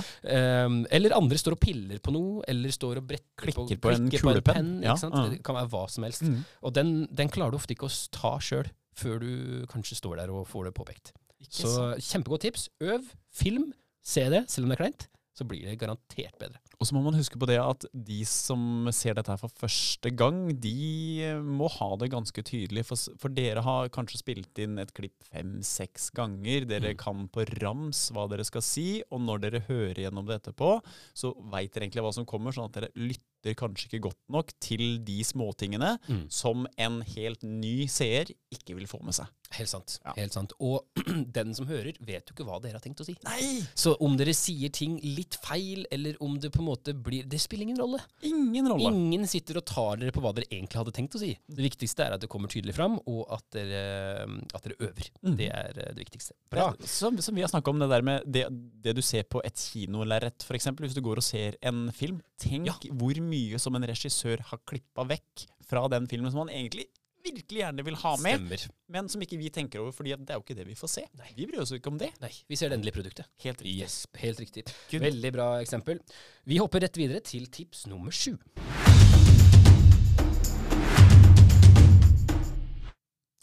Um, 0.66 0.80
eller 0.94 1.14
andre 1.18 1.38
står 1.38 1.54
og 1.58 1.62
piller 1.62 2.00
på 2.02 2.14
noe, 2.16 2.42
eller 2.50 2.74
står 2.74 3.02
og 3.02 3.08
bretter 3.10 3.46
Klikker 3.46 3.78
på 3.84 3.94
en 3.94 4.10
kulepenn. 4.10 4.44
penn. 4.48 4.72
Ja, 4.86 4.96
ja. 4.98 5.24
Det 5.30 5.42
kan 5.46 5.58
være 5.60 5.70
hva 5.74 5.84
som 5.92 6.06
helst. 6.08 6.24
Mm. 6.26 6.40
Og 6.66 6.74
den, 6.78 6.92
den 7.14 7.30
klarer 7.34 7.54
du 7.54 7.60
ofte 7.60 7.76
ikke 7.78 7.90
å 7.90 7.96
ta 8.16 8.34
sjøl, 8.42 8.70
før 8.98 9.20
du 9.22 9.32
kanskje 9.70 10.00
står 10.00 10.24
der 10.24 10.34
og 10.34 10.48
får 10.50 10.70
det 10.72 10.76
påpekt. 10.80 11.14
Ikke 11.44 11.62
Så 11.62 11.70
sant. 11.76 12.08
kjempegodt 12.08 12.48
tips. 12.48 12.64
Øv, 12.82 13.12
film, 13.38 13.70
se 14.02 14.26
det, 14.34 14.46
selv 14.50 14.66
om 14.66 14.74
det 14.74 14.80
er 14.80 14.84
kleint. 14.88 15.08
Så 15.38 15.46
blir 15.46 15.68
det 15.70 15.76
garantert 15.78 16.34
bedre. 16.42 16.58
Og 16.78 16.86
så 16.86 16.94
må 16.94 17.02
man 17.02 17.16
huske 17.18 17.40
på 17.42 17.48
det 17.50 17.58
at 17.58 17.88
de 17.92 18.20
som 18.30 18.86
ser 18.94 19.16
dette 19.18 19.32
her 19.34 19.40
for 19.42 19.50
første 19.50 20.12
gang, 20.14 20.52
de 20.62 21.40
må 21.42 21.66
ha 21.74 21.88
det 21.98 22.12
ganske 22.14 22.44
tydelig. 22.46 22.84
For, 22.86 23.18
for 23.18 23.34
dere 23.34 23.64
har 23.66 23.90
kanskje 23.90 24.22
spilt 24.22 24.62
inn 24.62 24.78
et 24.78 24.94
klipp 24.94 25.26
fem-seks 25.32 26.12
ganger. 26.18 26.68
Dere 26.70 26.94
Mm. 26.94 26.98
kan 27.02 27.28
på 27.34 27.48
rams 27.64 28.12
hva 28.14 28.28
dere 28.30 28.46
skal 28.46 28.62
si, 28.62 29.02
og 29.10 29.22
når 29.26 29.42
dere 29.42 29.66
hører 29.66 30.04
gjennom 30.06 30.28
det 30.30 30.38
etterpå, 30.44 30.78
så 31.18 31.34
veit 31.50 31.74
dere 31.74 31.88
egentlig 31.88 32.06
hva 32.06 32.14
som 32.14 32.30
kommer, 32.30 32.54
sånn 32.54 32.70
at 32.70 32.78
dere 32.78 32.94
lytter 32.94 33.26
kanskje 33.56 33.88
ikke 33.88 34.04
godt 34.10 34.20
nok 34.34 34.52
til 34.60 35.00
de 35.08 35.22
småtingene 35.24 35.96
som 36.30 36.68
en 36.78 37.02
helt 37.16 37.44
ny 37.44 37.88
seer 37.88 38.34
ikke 38.54 38.76
vil 38.76 38.88
få 38.88 39.00
med 39.04 39.16
seg. 39.16 39.28
Helt 39.56 39.70
sant. 39.72 39.94
Ja. 40.04 40.12
helt 40.18 40.34
sant. 40.36 40.52
Og 40.60 40.84
den 41.38 41.54
som 41.56 41.68
hører, 41.70 41.96
vet 42.04 42.28
jo 42.28 42.36
ikke 42.36 42.44
hva 42.48 42.58
dere 42.60 42.80
har 42.80 42.84
tenkt 42.84 43.00
å 43.00 43.06
si. 43.08 43.14
Nei! 43.24 43.62
Så 43.80 43.94
om 44.04 44.18
dere 44.20 44.34
sier 44.36 44.72
ting 44.76 44.98
litt 45.04 45.38
feil, 45.40 45.86
eller 45.94 46.18
om 46.24 46.36
det 46.44 46.52
på 46.52 46.60
en 46.60 46.68
måte 46.68 46.92
blir 46.92 47.24
Det 47.32 47.40
spiller 47.40 47.64
ingen 47.64 47.80
rolle. 47.80 48.02
Ingen 48.28 48.68
rolle. 48.68 48.92
Ingen 48.92 49.24
sitter 49.30 49.62
og 49.62 49.66
tar 49.70 50.02
dere 50.02 50.12
på 50.16 50.24
hva 50.26 50.34
dere 50.36 50.50
egentlig 50.52 50.82
hadde 50.82 50.96
tenkt 50.98 51.16
å 51.16 51.22
si. 51.22 51.32
Det 51.48 51.64
viktigste 51.64 52.04
er 52.10 52.18
at 52.18 52.24
det 52.26 52.30
kommer 52.32 52.52
tydelig 52.52 52.76
fram, 52.76 52.98
og 53.08 53.24
at 53.38 53.46
dere, 53.56 54.26
at 54.52 54.68
dere 54.68 54.80
øver. 54.84 55.12
Mm. 55.24 55.38
Det 55.40 55.48
er 55.54 55.72
eh, 55.80 55.92
det 55.96 56.04
viktigste. 56.04 56.36
Bra. 56.52 56.68
Ja, 56.68 56.88
som, 56.98 57.16
som 57.24 57.38
vi 57.40 57.46
har 57.46 57.52
snakka 57.52 57.72
om 57.72 57.80
det 57.80 57.90
der 57.94 58.04
med 58.04 58.28
det, 58.28 58.46
det 58.84 58.98
du 59.00 59.04
ser 59.06 59.24
på 59.32 59.40
et 59.48 59.56
kinolerret, 59.56 60.44
f.eks. 60.44 60.70
Hvis 60.84 60.98
du 60.98 61.04
går 61.08 61.24
og 61.24 61.26
ser 61.26 61.56
en 61.64 61.88
film. 61.96 62.20
Tenk 62.38 62.68
Ja. 62.68 62.76
hvor 63.00 63.16
mye 63.24 63.37
som 63.62 63.76
en 63.78 63.86
regissør 63.88 64.42
har 64.52 64.62
klippa 64.68 65.06
vekk 65.10 65.48
fra 65.68 65.84
den 65.92 66.08
filmen 66.12 66.32
som 66.34 66.44
han 66.46 66.54
egentlig 66.54 66.88
virkelig 67.28 67.60
gjerne 67.60 67.84
vil 67.84 67.98
ha 68.00 68.14
med, 68.24 68.38
Stemmer. 68.40 68.62
men 68.96 69.10
som 69.12 69.24
ikke 69.26 69.40
vi 69.40 69.50
tenker 69.54 69.82
over, 69.84 69.92
fordi 69.96 70.14
det 70.16 70.32
er 70.32 70.40
jo 70.40 70.46
ikke 70.46 70.56
det 70.56 70.68
vi 70.70 70.78
får 70.80 70.92
se. 70.94 71.04
Nei. 71.20 71.32
Vi 71.36 71.48
bryr 71.50 71.64
oss 71.64 71.74
jo 71.74 71.80
ikke 71.80 71.92
om 71.92 71.98
det. 72.00 72.12
Nei, 72.24 72.32
vi 72.48 72.60
ser 72.60 72.72
det 72.72 72.78
endelige 72.80 72.96
produktet. 73.00 73.28
Helt 73.44 73.64
riktig. 73.66 73.82
Yes, 73.84 73.98
helt 74.22 74.40
riktig. 74.44 74.64
Good. 74.92 75.04
Veldig 75.04 75.32
bra 75.36 75.48
eksempel. 75.64 76.00
Vi 76.48 76.60
hopper 76.62 76.86
rett 76.86 77.00
videre 77.00 77.24
til 77.28 77.50
tips 77.52 77.86
nummer 77.92 78.16
sju. 78.16 78.38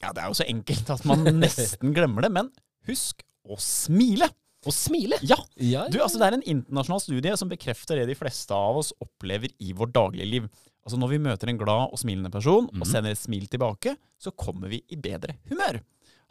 Ja, 0.05 0.13
det 0.13 0.21
er 0.25 0.29
jo 0.29 0.37
så 0.37 0.49
enkelt 0.49 0.91
at 0.97 1.05
man 1.09 1.25
nesten 1.45 1.95
glemmer 1.97 2.25
det, 2.27 2.33
men 2.33 2.51
husk 2.89 3.25
å 3.45 3.59
smile. 3.61 4.31
Å 4.67 4.73
smile! 4.75 5.19
Ja, 5.23 5.37
Ja, 5.61 5.87
Du, 5.93 5.99
altså 6.03 6.19
Det 6.19 6.27
er 6.29 6.37
en 6.39 6.47
internasjonal 6.57 7.01
studie 7.05 7.37
som 7.37 7.49
bekrefter 7.51 8.01
det 8.01 8.07
de 8.09 8.15
fleste 8.19 8.55
av 8.57 8.77
oss 8.81 8.93
opplever 9.05 9.51
i 9.61 9.73
vårt 9.77 9.93
daglige 9.95 10.29
liv. 10.31 10.49
Altså 10.85 10.99
Når 11.01 11.09
vi 11.15 11.19
møter 11.25 11.49
en 11.49 11.59
glad 11.61 11.93
og 11.93 11.99
smilende 12.01 12.31
person 12.33 12.67
og 12.69 12.75
Mhm. 12.83 12.87
sender 12.91 13.11
et 13.13 13.19
smil 13.19 13.47
tilbake, 13.49 13.97
så 14.21 14.31
kommer 14.37 14.69
vi 14.69 14.83
i 14.91 14.97
bedre 14.97 15.37
humør. 15.51 15.81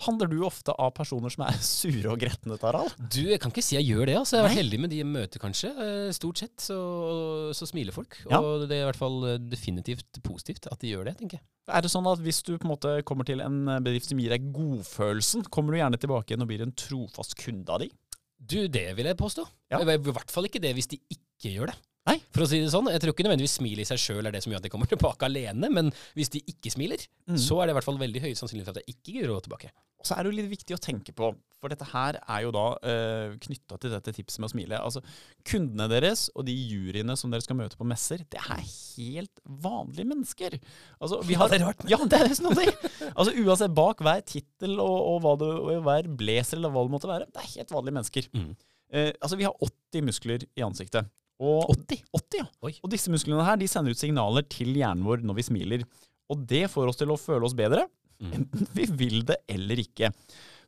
Handler 0.04 0.28
du 0.28 0.40
ofte 0.44 0.74
av 0.78 0.90
personer 0.98 1.30
som 1.30 1.46
er 1.46 1.54
sure 1.62 2.10
og 2.12 2.20
gretne, 2.20 2.58
Tarald? 2.60 2.92
Du, 3.14 3.22
jeg 3.30 3.40
kan 3.40 3.52
ikke 3.54 3.64
si 3.64 3.76
jeg 3.78 3.86
gjør 3.94 4.06
det. 4.10 4.16
altså. 4.18 4.36
Jeg 4.38 4.42
har 4.42 4.50
vært 4.50 4.58
heldig 4.64 4.80
med 4.82 4.90
de 4.90 4.98
jeg 4.98 5.06
møter, 5.06 5.40
kanskje. 5.40 5.70
Eh, 5.70 6.12
stort 6.12 6.38
sett 6.42 6.58
så, 6.58 7.54
så 7.54 7.68
smiler 7.70 7.94
folk. 7.94 8.18
Ja. 8.30 8.40
Og 8.42 8.68
det 8.68 8.78
er 8.78 8.84
i 8.84 8.88
hvert 8.92 9.00
fall 9.00 9.20
eh, 9.30 9.38
definitivt 9.38 10.20
positivt 10.26 10.68
at 10.72 10.80
de 10.82 10.92
gjør 10.96 11.06
det, 11.06 11.18
tenker 11.22 11.38
jeg. 11.40 11.46
Er 11.70 11.82
det 11.86 11.92
sånn 11.94 12.10
at 12.12 12.20
hvis 12.20 12.42
du 12.44 12.58
på 12.58 12.66
en 12.68 12.74
måte 12.74 13.04
kommer 13.08 13.24
til 13.30 13.40
en 13.40 13.62
bedrift 13.86 14.10
som 14.10 14.20
gir 14.20 14.34
deg 14.34 14.50
godfølelsen, 14.52 15.46
kommer 15.54 15.72
du 15.72 15.80
gjerne 15.80 16.00
tilbake 16.02 16.34
igjen 16.34 16.44
og 16.44 16.50
blir 16.50 16.62
en 16.66 16.74
trofast 16.76 17.38
kunde 17.40 17.70
av 17.72 17.80
de? 17.86 17.88
Du, 18.44 18.60
det 18.68 18.86
vil 18.98 19.08
jeg 19.08 19.18
påstå. 19.18 19.46
Ja. 19.72 19.80
I 19.80 19.98
hvert 19.98 20.32
fall 20.32 20.50
ikke 20.50 20.62
det 20.64 20.74
hvis 20.76 20.90
de 20.92 21.00
ikke 21.14 21.54
gjør 21.56 21.72
det. 21.72 21.78
Nei. 22.10 22.18
For 22.36 22.44
å 22.44 22.48
si 22.50 22.60
det 22.60 22.72
sånn, 22.74 22.90
Jeg 22.92 23.00
tror 23.00 23.14
ikke 23.14 23.24
nødvendigvis 23.28 23.56
smilet 23.62 23.86
i 23.86 23.90
seg 23.94 24.02
sjøl 24.02 24.28
er 24.28 24.36
det 24.36 24.44
som 24.44 24.52
gjør 24.52 24.60
at 24.60 24.68
de 24.68 24.74
kommer 24.74 24.90
tilbake 24.94 25.30
alene, 25.30 25.70
men 25.72 25.94
hvis 26.18 26.34
de 26.34 26.44
ikke 26.52 26.74
smiler, 26.74 27.06
mm. 27.30 27.40
så 27.40 27.62
er 27.62 27.70
det 27.70 27.76
i 27.76 27.80
hvert 27.80 27.88
fall 27.88 28.02
veldig 28.02 28.24
høy 28.26 28.32
sannsynlighet 28.36 28.70
for 28.70 28.76
at 28.76 28.84
jeg 28.84 28.98
ikke 28.98 29.18
gir 29.18 29.32
gå 29.32 29.40
tilbake. 29.46 29.72
Og 30.04 30.10
så 30.10 30.18
er 30.18 30.26
det 30.26 30.34
jo 30.34 30.36
litt 30.36 30.50
viktig 30.52 30.76
å 30.76 30.82
tenke 30.84 31.14
på, 31.16 31.30
for 31.64 31.72
dette 31.72 31.86
her 31.94 32.18
er 32.20 32.42
jo 32.44 32.50
da 32.52 32.64
uh, 32.76 33.36
knytta 33.40 33.78
til 33.80 33.94
dette 33.94 34.12
tipset 34.18 34.42
med 34.44 34.50
å 34.50 34.52
smile. 34.52 34.82
Altså, 34.84 35.00
Kundene 35.48 35.88
deres 35.88 36.26
og 36.36 36.44
de 36.50 36.58
juryene 36.58 37.16
som 37.16 37.32
dere 37.32 37.46
skal 37.46 37.56
møte 37.56 37.80
på 37.80 37.88
messer, 37.88 38.26
det 38.28 38.42
er 38.42 38.60
helt 38.60 39.40
vanlige 39.64 40.10
mennesker. 40.10 40.60
Altså, 41.00 41.22
vi 41.24 41.40
har, 41.40 41.48
ja, 41.48 41.54
det 41.54 41.62
er 41.62 41.66
rart. 41.70 41.88
Ja, 41.88 42.02
det 42.04 42.20
er 42.20 42.34
nesten 42.34 42.50
noe. 42.50 42.68
altså, 43.14 43.32
uansett 43.32 43.80
bak 43.80 44.04
hver 44.04 44.28
tittel 44.28 44.76
og, 44.76 44.98
og, 44.98 45.18
hva 45.24 45.38
det, 45.40 45.52
og 45.64 45.88
hver 45.88 46.12
blazer 46.20 46.60
eller 46.60 46.76
hva 46.76 46.84
det 46.84 46.96
måtte 46.98 47.14
være, 47.14 47.32
det 47.32 47.46
er 47.46 47.52
helt 47.54 47.76
vanlige 47.78 48.00
mennesker. 48.02 48.32
Mm. 48.36 48.54
Uh, 48.92 49.12
altså, 49.14 49.40
Vi 49.40 49.48
har 49.48 49.70
80 49.72 50.10
muskler 50.12 50.44
i 50.52 50.68
ansiktet. 50.68 51.08
Og, 51.44 51.74
80? 51.74 52.06
80 52.16 52.40
ja. 52.40 52.48
og 52.72 52.92
disse 52.94 53.12
musklene 53.12 53.44
her 53.44 53.60
de 53.60 53.68
sender 53.68 53.96
ut 53.96 54.00
signaler 54.00 54.46
til 54.48 54.72
hjernen 54.78 55.04
vår 55.08 55.26
når 55.28 55.40
vi 55.40 55.48
smiler. 55.50 55.86
Og 56.32 56.46
det 56.50 56.66
får 56.72 56.92
oss 56.92 57.02
til 57.02 57.12
å 57.12 57.20
føle 57.20 57.44
oss 57.46 57.58
bedre, 57.58 57.84
mm. 58.24 58.32
enten 58.38 58.70
vi 58.78 58.88
vil 59.04 59.26
det 59.28 59.42
eller 59.52 59.82
ikke. 59.84 60.14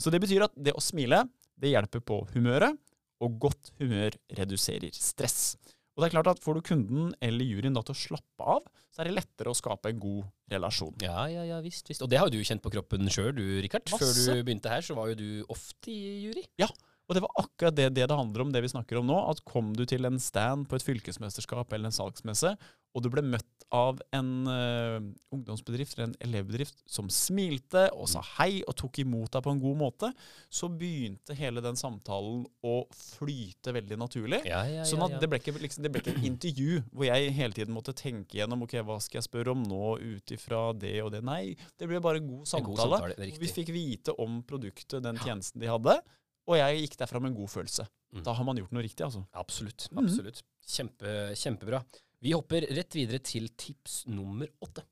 Så 0.02 0.12
det 0.12 0.20
betyr 0.24 0.50
at 0.50 0.56
det 0.60 0.76
å 0.76 0.84
smile 0.84 1.24
det 1.56 1.72
hjelper 1.72 2.04
på 2.04 2.20
humøret, 2.34 2.76
og 3.24 3.38
godt 3.40 3.72
humør 3.80 4.18
reduserer 4.36 4.92
stress. 4.92 5.56
Og 5.96 6.04
det 6.04 6.10
er 6.10 6.16
klart 6.18 6.34
at 6.34 6.42
Får 6.44 6.58
du 6.58 6.66
kunden 6.68 7.14
eller 7.24 7.48
juryen 7.48 7.76
da 7.76 7.84
til 7.86 7.96
å 7.96 8.00
slappe 8.00 8.48
av, 8.58 8.66
så 8.92 9.02
er 9.02 9.10
det 9.10 9.16
lettere 9.16 9.52
å 9.52 9.56
skape 9.56 9.92
en 9.92 10.02
god 10.02 10.52
relasjon. 10.52 10.94
Ja, 11.04 11.24
ja, 11.32 11.46
ja, 11.48 11.62
visst, 11.64 11.88
visst. 11.88 12.04
Og 12.04 12.12
det 12.12 12.20
har 12.20 12.28
jo 12.28 12.36
du 12.36 12.48
kjent 12.48 12.64
på 12.64 12.72
kroppen 12.76 13.08
sjøl, 13.12 13.32
du 13.36 13.44
Rikard. 13.64 13.88
Før 13.92 14.12
du 14.12 14.44
begynte 14.44 14.72
her, 14.72 14.84
så 14.84 14.96
var 14.98 15.12
jo 15.12 15.18
du 15.20 15.30
ofte 15.52 15.92
i 15.92 16.26
jury. 16.26 16.44
Ja, 16.60 16.68
og 17.06 17.18
det 17.18 17.22
var 17.22 17.36
akkurat 17.38 17.76
det, 17.78 17.92
det, 17.94 18.08
det 18.10 18.18
handler 18.18 18.46
om, 18.46 18.54
det 18.54 18.64
vi 18.66 18.72
snakker 18.72 18.98
om 18.98 19.06
nå. 19.06 19.18
At 19.30 19.44
kom 19.46 19.74
du 19.78 19.86
til 19.86 20.08
en 20.08 20.18
stand 20.22 20.66
på 20.70 20.78
et 20.78 20.86
fylkesmesterskap 20.86 21.74
eller 21.76 21.92
en 21.92 21.96
salgsmesse, 21.96 22.56
og 22.96 23.04
du 23.04 23.10
ble 23.12 23.22
møtt 23.28 23.66
av 23.76 24.00
en 24.16 24.30
uh, 24.48 25.04
ungdomsbedrift 25.36 25.98
eller 25.98 26.08
en 26.08 26.16
elevbedrift 26.24 26.78
som 26.88 27.10
smilte 27.12 27.90
og 27.92 28.08
sa 28.08 28.22
hei 28.38 28.62
og 28.64 28.76
tok 28.80 29.02
imot 29.04 29.34
deg 29.36 29.44
på 29.44 29.52
en 29.52 29.62
god 29.62 29.80
måte, 29.82 30.12
så 30.48 30.70
begynte 30.72 31.36
hele 31.36 31.64
den 31.66 31.78
samtalen 31.80 32.46
å 32.64 32.76
flyte 32.96 33.76
veldig 33.76 34.00
naturlig. 34.00 34.42
Ja, 34.48 34.64
ja, 34.64 34.80
ja, 34.80 34.88
sånn 34.88 35.04
at 35.06 35.18
det 35.20 35.30
ble, 35.30 35.42
ikke, 35.44 35.58
liksom, 35.60 35.84
det 35.84 35.92
ble 35.92 36.06
ikke 36.06 36.16
et 36.16 36.30
intervju 36.32 36.82
hvor 36.88 37.10
jeg 37.10 37.36
hele 37.36 37.58
tiden 37.58 37.76
måtte 37.76 37.96
tenke 37.98 38.40
gjennom 38.40 38.64
ok, 38.66 38.78
hva 38.88 39.00
skal 39.04 39.20
jeg 39.20 39.28
spørre 39.28 39.58
om 39.58 39.66
nå 39.68 39.96
ut 40.00 40.36
ifra 40.38 40.70
det 40.78 40.98
og 41.04 41.12
det. 41.18 41.26
Nei, 41.26 41.58
det 41.76 41.92
ble 41.92 42.00
bare 42.02 42.24
god 42.24 42.48
samtale. 42.48 43.02
God 43.02 43.12
samtale 43.12 43.34
vi 43.44 43.52
fikk 43.52 43.76
vite 43.76 44.16
om 44.24 44.40
produktet, 44.48 45.04
den 45.04 45.20
tjenesten 45.20 45.62
de 45.62 45.74
hadde. 45.74 46.00
Og 46.46 46.60
jeg 46.60 46.82
gikk 46.84 47.00
derfra 47.00 47.22
med 47.22 47.32
en 47.32 47.38
god 47.40 47.50
følelse. 47.50 47.88
Mm. 48.14 48.24
Da 48.28 48.34
har 48.38 48.46
man 48.46 48.60
gjort 48.60 48.74
noe 48.76 48.84
riktig, 48.86 49.02
altså. 49.02 49.24
Absolutt. 49.34 49.88
Mm. 49.90 50.04
absolutt. 50.04 50.44
Kjempe, 50.62 51.14
kjempebra. 51.42 51.80
Vi 52.22 52.36
hopper 52.36 52.68
rett 52.78 52.98
videre 52.98 53.20
til 53.26 53.50
tips 53.58 54.04
nummer 54.14 54.50
åtte. 54.62 54.86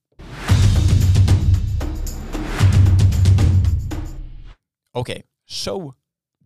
OK. 4.97 5.13
Show, 5.45 5.93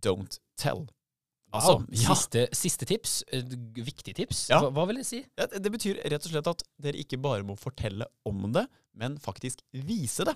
don't 0.04 0.40
tell. 0.60 0.84
Altså, 1.56 1.78
wow. 1.80 1.88
siste, 1.96 2.44
siste, 2.52 2.88
tips. 2.88 3.22
Viktig 3.32 4.12
tips. 4.20 4.44
Ja. 4.52 4.60
Hva, 4.60 4.74
hva, 4.76 4.90
vil 4.92 5.00
jeg 5.00 5.08
si? 5.08 5.22
Ja, 5.40 5.48
det 5.48 5.72
betyr 5.72 6.04
rett 6.04 6.28
og 6.28 6.34
slett 6.34 6.52
at 6.52 6.68
dere 6.84 7.00
ikke 7.00 7.20
bare 7.24 7.48
må 7.48 7.56
fortelle 7.60 8.10
om 8.28 8.44
det, 8.52 8.68
men 8.92 9.16
faktisk 9.24 9.64
vise 9.72 10.28
det. 10.28 10.36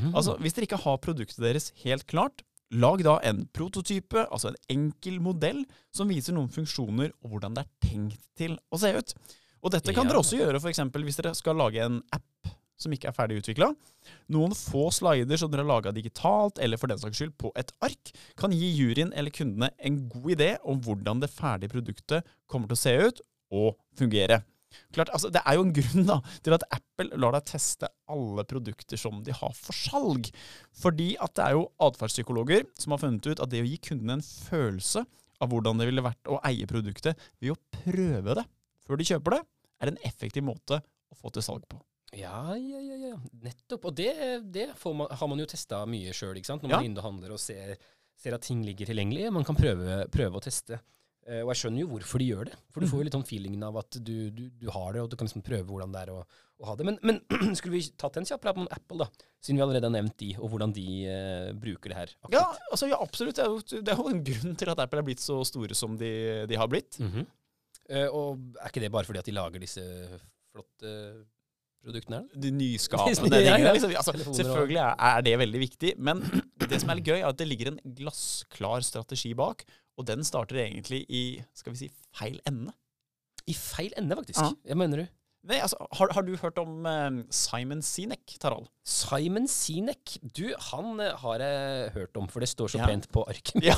Mm. 0.00 0.14
Altså, 0.16 0.40
Hvis 0.40 0.56
dere 0.56 0.70
ikke 0.70 0.80
har 0.88 1.02
produktet 1.04 1.44
deres 1.44 1.68
helt 1.84 2.08
klart, 2.08 2.45
Lag 2.74 3.02
da 3.06 3.20
en 3.22 3.44
prototype, 3.54 4.26
altså 4.26 4.50
en 4.50 4.60
enkel 4.72 5.20
modell, 5.22 5.62
som 5.94 6.10
viser 6.10 6.34
noen 6.34 6.50
funksjoner 6.50 7.12
og 7.22 7.30
hvordan 7.34 7.54
det 7.54 7.62
er 7.62 7.90
tenkt 7.90 8.22
til 8.38 8.56
å 8.74 8.80
se 8.82 8.90
ut. 8.96 9.14
Og 9.62 9.72
dette 9.74 9.94
kan 9.94 10.06
ja. 10.06 10.10
dere 10.10 10.22
også 10.22 10.40
gjøre 10.40 10.60
f.eks. 10.60 10.82
hvis 10.94 11.20
dere 11.20 11.34
skal 11.38 11.58
lage 11.58 11.84
en 11.84 12.00
app 12.14 12.50
som 12.76 12.92
ikke 12.92 13.08
er 13.08 13.16
ferdig 13.16 13.38
utvikla. 13.40 13.70
Noen 14.34 14.52
få 14.56 14.88
slider 14.92 15.40
som 15.40 15.50
dere 15.52 15.64
har 15.64 15.70
laga 15.70 15.92
digitalt, 15.96 16.60
eller 16.62 16.80
for 16.80 16.92
den 16.92 17.00
saks 17.00 17.16
skyld 17.16 17.32
på 17.40 17.52
et 17.56 17.72
ark, 17.84 18.12
kan 18.36 18.52
gi 18.52 18.68
juryen 18.76 19.14
eller 19.16 19.32
kundene 19.34 19.70
en 19.78 20.02
god 20.12 20.28
idé 20.36 20.50
om 20.66 20.82
hvordan 20.84 21.22
det 21.22 21.32
ferdige 21.32 21.72
produktet 21.72 22.36
kommer 22.50 22.68
til 22.68 22.76
å 22.76 22.82
se 22.82 22.94
ut 23.08 23.24
og 23.56 23.78
fungere. 23.96 24.42
Klart, 24.94 25.12
altså, 25.14 25.30
Det 25.32 25.42
er 25.42 25.58
jo 25.58 25.66
en 25.66 25.74
grunn 25.76 26.08
da, 26.08 26.18
til 26.44 26.56
at 26.56 26.66
Apple 26.76 27.20
lar 27.22 27.36
deg 27.36 27.48
teste 27.52 27.90
alle 28.12 28.46
produkter 28.48 29.00
som 29.00 29.22
de 29.26 29.34
har 29.36 29.54
for 29.56 29.76
salg. 29.76 30.30
Fordi 30.76 31.12
at 31.22 31.36
det 31.38 31.46
er 31.46 31.56
jo 31.58 31.68
atferdspsykologer 31.88 32.66
som 32.78 32.94
har 32.94 33.02
funnet 33.02 33.26
ut 33.26 33.42
at 33.42 33.52
det 33.52 33.64
å 33.64 33.68
gi 33.68 33.80
kundene 33.90 34.18
en 34.18 34.26
følelse 34.26 35.04
av 35.42 35.52
hvordan 35.52 35.80
det 35.80 35.90
ville 35.90 36.04
vært 36.04 36.30
å 36.32 36.40
eie 36.48 36.68
produktet 36.68 37.18
ved 37.42 37.52
å 37.52 37.60
prøve 37.82 38.38
det 38.38 38.46
før 38.86 39.00
de 39.00 39.08
kjøper 39.08 39.36
det, 39.36 39.42
er 39.82 39.90
en 39.90 40.00
effektiv 40.06 40.44
måte 40.46 40.78
å 40.80 41.18
få 41.18 41.32
til 41.34 41.44
salg 41.44 41.66
på. 41.68 41.80
Ja, 42.14 42.54
ja, 42.54 42.80
ja, 42.80 42.96
ja. 43.10 43.16
nettopp. 43.42 43.88
Og 43.90 43.96
det, 43.98 44.12
det 44.54 44.68
man, 44.94 45.10
har 45.10 45.30
man 45.30 45.42
jo 45.42 45.48
testa 45.50 45.82
mye 45.90 46.14
sjøl, 46.16 46.38
når 46.38 46.62
man 46.62 46.76
ja. 46.76 46.78
er 46.78 46.88
inne 46.88 47.02
og 47.02 47.08
handler 47.08 47.34
og 47.34 47.40
ser, 47.42 47.74
ser, 48.16 48.36
at 48.36 48.46
ting 48.46 48.62
ligger 48.64 48.88
tilgjengelig. 48.88 49.26
Man 49.34 49.46
kan 49.46 49.58
prøve, 49.58 50.04
prøve 50.12 50.38
å 50.38 50.44
teste. 50.44 50.78
Uh, 51.26 51.40
og 51.42 51.48
jeg 51.50 51.58
skjønner 51.58 51.82
jo 51.82 51.88
hvorfor 51.90 52.22
de 52.22 52.26
gjør 52.30 52.48
det. 52.50 52.56
For 52.70 52.82
du 52.82 52.86
får 52.86 53.00
jo 53.00 53.02
mm. 53.02 53.06
litt 53.08 53.16
sånn 53.16 53.26
feelingen 53.26 53.62
av 53.66 53.78
at 53.80 53.96
du, 53.98 54.14
du, 54.30 54.44
du 54.60 54.68
har 54.70 54.92
det, 54.94 55.02
og 55.02 55.08
du 55.10 55.16
kan 55.18 55.26
liksom 55.26 55.42
prøve 55.46 55.66
hvordan 55.66 55.94
det 55.94 56.02
er 56.04 56.12
å, 56.14 56.20
å 56.62 56.68
ha 56.68 56.74
det. 56.78 56.86
Men, 56.86 56.98
men 57.02 57.18
skulle 57.58 57.74
vi 57.74 57.82
tatt 57.98 58.20
en 58.20 58.28
kjapp 58.28 58.44
prat 58.44 58.60
om 58.62 58.68
Apple, 58.70 59.00
da? 59.02 59.26
Siden 59.42 59.58
vi 59.58 59.64
allerede 59.64 59.90
har 59.90 59.94
nevnt 59.96 60.14
de, 60.22 60.30
og 60.38 60.52
hvordan 60.52 60.74
de 60.76 60.86
uh, 61.10 61.50
bruker 61.58 61.90
det 61.90 61.98
her. 61.98 62.14
Ja, 62.30 62.44
altså, 62.70 62.90
ja, 62.92 63.00
absolutt. 63.02 63.40
Det 63.40 63.42
er, 63.42 63.50
jo, 63.50 63.80
det 63.80 63.90
er, 63.90 63.98
jo, 63.98 64.12
en 64.12 64.22
grunn 64.30 64.58
til 64.62 64.70
at 64.70 64.84
Apple 64.86 65.02
er 65.02 65.08
blitt 65.08 65.24
så 65.24 65.40
store 65.48 65.78
som 65.78 65.98
de, 65.98 66.12
de 66.46 66.60
har 66.62 66.70
blitt. 66.70 67.00
Mm 67.02 67.10
-hmm. 67.10 67.30
uh, 67.90 68.08
og 68.14 68.60
er 68.62 68.70
ikke 68.70 68.84
det 68.86 68.92
bare 68.94 69.10
fordi 69.10 69.18
at 69.18 69.26
de 69.26 69.38
lager 69.40 69.66
disse 69.66 69.82
flotte 70.52 70.92
produktene 71.86 72.20
her? 72.20 72.42
De 72.42 72.52
nyskapende 72.54 73.30
tingene. 73.46 73.72
Liksom. 73.72 73.94
Altså, 73.96 74.34
selvfølgelig 74.40 74.82
er, 74.82 75.20
det 75.26 75.38
veldig 75.38 75.60
viktig, 75.60 75.92
men 75.98 76.22
det 76.70 76.80
som 76.82 76.90
er 76.90 77.00
litt 77.00 77.10
gøy, 77.10 77.18
er 77.20 77.28
at 77.30 77.38
det 77.38 77.48
ligger 77.48 77.72
en 77.72 77.80
glassklar 77.98 78.86
strategi 78.86 79.34
bak, 79.34 79.66
og 79.96 80.08
den 80.08 80.24
starter 80.26 80.60
egentlig 80.64 81.04
i 81.08 81.22
skal 81.56 81.74
vi 81.74 81.86
si, 81.86 81.92
feil 82.16 82.40
ende. 82.48 82.74
I 83.46 83.54
feil 83.54 83.94
ende, 83.98 84.16
faktisk? 84.18 84.42
Ja. 84.42 84.52
Hva 84.72 84.78
mener 84.82 85.04
du? 85.04 85.06
Nei, 85.46 85.60
altså, 85.62 85.78
har, 85.94 86.10
har, 86.10 86.24
du 86.26 86.32
hørt 86.40 86.56
om 86.58 86.86
uh, 86.88 87.20
Simon 87.30 87.82
Sinek, 87.84 88.34
Tarald? 88.42 88.66
Simon 88.82 89.46
Sinek? 89.46 90.16
Du, 90.34 90.48
han 90.72 90.98
uh, 90.98 91.12
har 91.22 91.44
jeg 91.44 91.92
hørt 91.94 92.18
om, 92.18 92.26
for 92.32 92.42
det 92.42 92.48
står 92.50 92.72
så 92.74 92.80
ja. 92.80 92.88
pent 92.90 93.06
på 93.14 93.22
mitt 93.30 93.52
ja. 93.62 93.76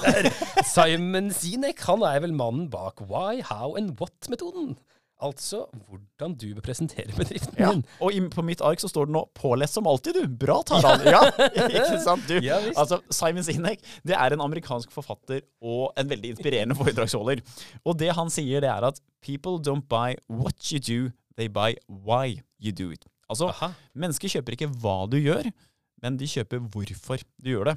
Simon 0.65 1.29
Sinek, 1.35 1.83
han 1.85 2.07
er 2.09 2.23
vel 2.25 2.33
mannen 2.37 2.71
bak 2.73 3.05
Why, 3.11 3.43
How 3.45 3.77
and 3.77 4.01
What-metoden. 4.01 4.79
Altså 5.19 5.65
hvordan 5.89 6.35
du 6.39 6.47
bør 6.55 6.63
presentere 6.69 7.11
bedriften 7.17 7.59
ja. 7.59 7.73
din. 7.75 7.83
Og 8.05 8.15
i, 8.15 8.21
på 8.31 8.43
mitt 8.47 8.63
ark 8.63 8.79
så 8.79 8.91
står 8.91 9.09
det 9.09 9.17
nå 9.17 9.25
'pålest 9.35 9.75
som 9.75 9.89
alltid', 9.91 10.15
du. 10.15 10.29
Bra, 10.31 10.61
Taran. 10.63 11.03
Ja, 11.03 11.25
ikke 11.67 11.99
sant? 12.05 12.23
Du. 12.31 12.39
Ja, 12.45 12.61
altså, 12.79 13.01
Simon 13.11 13.43
Sinek 13.43 13.83
det 14.07 14.15
er 14.15 14.35
en 14.35 14.45
amerikansk 14.45 14.95
forfatter 14.95 15.43
og 15.59 15.91
en 15.99 16.11
veldig 16.11 16.37
inspirerende 16.37 16.79
foredragsholder. 16.79 17.43
Og 17.83 17.99
det 17.99 18.13
han 18.15 18.31
sier, 18.31 18.63
det 18.63 18.71
er 18.71 18.87
at 18.93 19.03
'people 19.19 19.59
don't 19.59 19.89
buy 19.91 20.15
what 20.31 20.71
you 20.71 20.79
do, 20.79 21.11
they 21.37 21.49
buy 21.51 21.75
why 21.89 22.39
you 22.63 22.71
do 22.71 22.93
it'. 22.95 23.11
Altså, 23.29 23.51
Aha. 23.51 23.75
mennesker 23.95 24.31
kjøper 24.39 24.55
ikke 24.55 24.71
hva 24.71 25.11
du 25.11 25.19
gjør, 25.19 25.51
men 26.01 26.17
de 26.17 26.31
kjøper 26.31 26.63
hvorfor 26.63 27.19
du 27.43 27.51
gjør 27.51 27.73
det. 27.73 27.77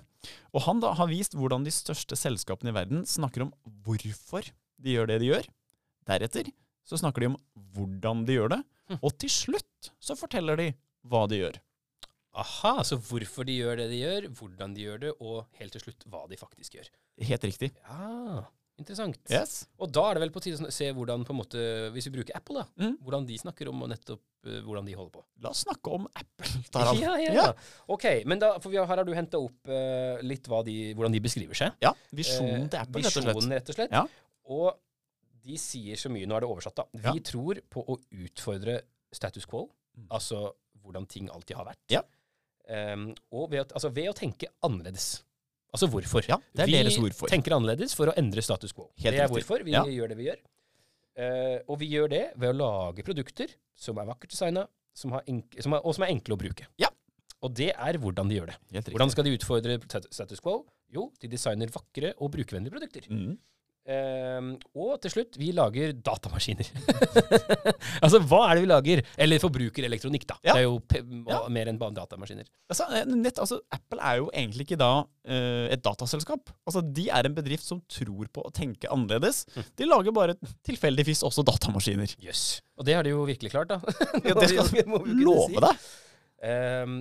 Og 0.54 0.62
han 0.68 0.80
da 0.80 0.94
har 0.94 1.10
vist 1.10 1.34
hvordan 1.34 1.66
de 1.66 1.74
største 1.74 2.16
selskapene 2.16 2.70
i 2.70 2.78
verden 2.78 3.06
snakker 3.10 3.48
om 3.48 3.54
hvorfor 3.82 4.46
de 4.78 4.94
gjør 4.94 5.10
det 5.10 5.22
de 5.24 5.32
gjør. 5.34 5.50
Deretter 6.08 6.52
så 6.88 7.00
snakker 7.00 7.24
de 7.24 7.34
om 7.34 7.42
hvordan 7.76 8.24
de 8.28 8.38
gjør 8.40 8.56
det, 8.56 8.62
hm. 8.92 9.02
og 9.02 9.18
til 9.22 9.32
slutt 9.32 9.92
så 10.02 10.18
forteller 10.20 10.60
de 10.60 10.72
hva 11.10 11.26
de 11.30 11.42
gjør. 11.42 11.60
Aha, 12.42 12.78
så 12.88 12.96
hvorfor 12.96 13.44
de 13.48 13.58
gjør 13.60 13.82
det 13.82 13.90
de 13.92 14.00
gjør, 14.06 14.32
hvordan 14.40 14.74
de 14.76 14.86
gjør 14.86 15.04
det, 15.04 15.14
og 15.20 15.44
helt 15.60 15.76
til 15.76 15.84
slutt 15.84 16.06
hva 16.12 16.24
de 16.32 16.40
faktisk 16.40 16.78
gjør. 16.78 16.88
Helt 17.28 17.44
riktig. 17.44 17.72
Ja, 17.84 18.46
interessant. 18.80 19.20
Yes. 19.30 19.66
Og 19.82 19.92
da 19.92 20.06
er 20.08 20.18
det 20.18 20.24
vel 20.24 20.32
på 20.34 20.44
tide 20.44 20.64
å 20.64 20.72
se 20.74 20.88
hvordan, 20.96 21.26
på 21.28 21.36
en 21.36 21.40
måte, 21.42 21.64
hvis 21.96 22.08
vi 22.08 22.14
bruker 22.16 22.38
Apple, 22.40 22.64
da, 22.64 22.86
mm. 22.86 22.94
hvordan 23.04 23.28
de 23.28 23.40
snakker 23.42 23.72
om 23.72 23.84
og 23.84 23.92
nettopp 23.92 24.22
uh, 24.48 24.62
hvordan 24.64 24.88
de 24.88 24.96
holder 24.96 25.12
på. 25.18 25.26
La 25.44 25.52
oss 25.52 25.66
snakke 25.66 25.98
om 25.98 26.08
Apple. 26.08 26.62
Tarald. 26.72 27.04
Ja, 27.04 27.18
ja, 27.20 27.34
ja. 27.36 27.50
Ok, 27.92 28.08
men 28.30 28.40
da, 28.44 28.54
for 28.64 28.80
har, 28.80 28.88
her 28.94 29.04
har 29.04 29.08
du 29.08 29.12
henta 29.18 29.42
opp 29.42 29.74
uh, 29.74 30.24
litt 30.24 30.48
de, 30.70 30.78
hvordan 30.96 31.18
de 31.18 31.24
beskriver 31.28 31.58
seg. 31.66 31.76
Ja, 31.84 31.92
visjonen 32.16 32.72
til 32.72 32.80
Apple, 32.80 33.04
eh, 33.04 33.12
visjonen, 33.12 33.58
rett 33.58 33.76
og 33.76 33.80
slett. 33.82 33.92
Ja. 33.92 34.06
Og 34.52 34.72
de 35.42 35.58
sier 35.60 36.00
så 36.00 36.12
mye 36.14 36.28
Nå 36.30 36.38
er 36.38 36.44
det 36.44 36.50
oversatt, 36.52 36.78
da. 36.78 36.88
Vi 36.94 37.20
ja. 37.20 37.26
tror 37.26 37.62
på 37.72 37.84
å 37.84 37.98
utfordre 38.24 38.80
status 39.12 39.48
quo, 39.50 39.66
mm. 39.98 40.08
altså 40.18 40.50
hvordan 40.82 41.08
ting 41.10 41.30
alltid 41.34 41.58
har 41.60 41.68
vært. 41.68 41.84
Ja. 41.94 42.02
Um, 42.72 43.10
og 43.36 43.52
ved, 43.52 43.74
altså 43.74 43.92
ved, 43.94 44.10
å 44.12 44.16
tenke 44.18 44.50
annerledes. 44.66 45.10
Altså 45.72 45.88
hvorfor. 45.92 46.26
Ja, 46.28 46.38
det 46.56 46.66
er 46.66 46.70
vi 46.70 46.78
deres 46.78 46.98
hvorfor. 47.00 47.32
tenker 47.32 47.56
annerledes 47.56 47.96
for 47.98 48.12
å 48.12 48.16
endre 48.20 48.44
status 48.44 48.74
quo. 48.76 48.90
Helt 49.00 49.16
det 49.16 49.20
er 49.20 49.28
riktig. 49.28 49.38
hvorfor 49.40 49.66
vi 49.68 49.76
Ja. 49.76 49.84
gjør 49.88 50.12
det 50.12 50.18
vi 50.20 50.30
gjør. 50.30 50.42
Uh, 51.22 51.58
og 51.68 51.80
vi 51.82 51.92
gjør 51.92 52.10
det 52.12 52.24
ved 52.40 52.54
å 52.54 52.56
lage 52.56 53.04
produkter 53.04 53.52
som 53.76 54.00
er 54.00 54.08
vakkert 54.08 54.32
designa, 54.32 54.66
og 54.66 55.94
som 55.96 56.04
er 56.04 56.12
enkle 56.12 56.36
å 56.36 56.40
bruke. 56.40 56.68
Ja. 56.80 56.92
Og 57.42 57.56
det 57.58 57.72
er 57.74 57.98
hvordan 57.98 58.30
de 58.30 58.38
gjør 58.38 58.52
det. 58.52 58.84
Hvordan 58.92 59.12
skal 59.12 59.26
de 59.26 59.34
utfordre 59.36 59.78
status 60.12 60.40
quo? 60.44 60.62
Jo, 60.94 61.08
de 61.22 61.30
designer 61.32 61.72
vakre 61.74 62.14
og 62.20 62.32
brukervennlige 62.36 62.76
produkter. 62.76 63.08
Mm. 63.10 63.38
Ehm, 63.90 64.52
og 64.78 65.00
til 65.02 65.10
slutt, 65.10 65.38
vi 65.42 65.48
lager 65.58 65.92
datamaskiner. 66.06 66.68
altså, 68.06 68.20
hva 68.30 68.42
er 68.52 68.60
det 68.60 68.64
vi 68.66 68.70
lager? 68.70 69.02
Eller 69.26 69.42
forbrukerelektronikk, 69.42 70.28
da. 70.30 70.36
Ja. 70.46 70.54
Det 70.54 70.62
er 70.62 70.68
jo 70.68 70.76
Ja. 71.32 71.40
mer 71.50 71.72
enn 71.72 71.80
bare 71.82 71.96
datamaskiner. 71.98 72.46
Altså, 72.70 72.86
eh, 72.94 73.06
nett, 73.10 73.40
altså, 73.42 73.58
Apple 73.74 74.00
er 74.00 74.20
jo 74.22 74.30
egentlig 74.34 74.68
ikke 74.68 74.78
da 74.82 74.92
uh, 75.02 75.66
et 75.74 75.82
dataselskap. 75.82 76.54
Altså, 76.70 76.84
De 76.94 77.08
er 77.10 77.26
en 77.26 77.36
bedrift 77.38 77.66
som 77.66 77.82
tror 77.90 78.30
på 78.34 78.46
å 78.46 78.54
tenke 78.54 78.90
annerledes. 78.94 79.46
Mm. 79.56 79.66
De 79.82 79.90
lager 79.90 80.16
bare 80.16 80.38
tilfeldigvis 80.68 81.24
også 81.28 81.44
datamaskiner. 81.48 82.14
Jøss. 82.22 82.62
Og 82.78 82.86
det 82.86 82.96
har 82.98 83.04
de 83.04 83.16
jo 83.16 83.26
virkelig 83.26 83.52
klart, 83.54 83.74
da. 83.74 83.82
Ja, 84.28 84.38
det 84.38 84.52
skal 84.54 84.70
Vi 84.78 84.86
Love 85.26 85.50
si. 85.50 85.58
deg! 85.66 85.90
Ehm, 86.46 86.96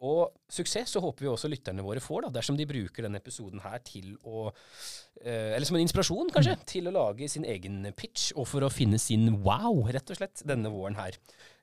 og 0.00 0.32
suksess 0.48 0.92
så 0.94 1.00
håper 1.02 1.24
vi 1.26 1.30
også 1.32 1.48
lytterne 1.50 1.82
våre 1.82 2.00
får, 2.00 2.26
da, 2.28 2.30
dersom 2.38 2.56
de 2.58 2.66
bruker 2.70 3.02
denne 3.02 3.18
episoden 3.18 3.60
her 3.64 3.78
til 3.82 4.12
å 4.22 4.46
eh, 5.24 5.56
Eller 5.56 5.66
som 5.66 5.76
en 5.76 5.82
inspirasjon, 5.82 6.30
kanskje, 6.34 6.54
Mm. 6.54 6.64
til 6.70 6.86
å 6.86 6.94
lage 6.94 7.28
sin 7.28 7.44
egen 7.44 7.92
pitch, 7.96 8.30
og 8.36 8.46
for 8.46 8.62
å 8.62 8.70
finne 8.70 8.98
sin 9.02 9.42
wow, 9.42 9.82
rett 9.90 10.10
og 10.10 10.16
slett, 10.20 10.42
denne 10.46 10.70
våren 10.70 10.94
her. 11.00 11.18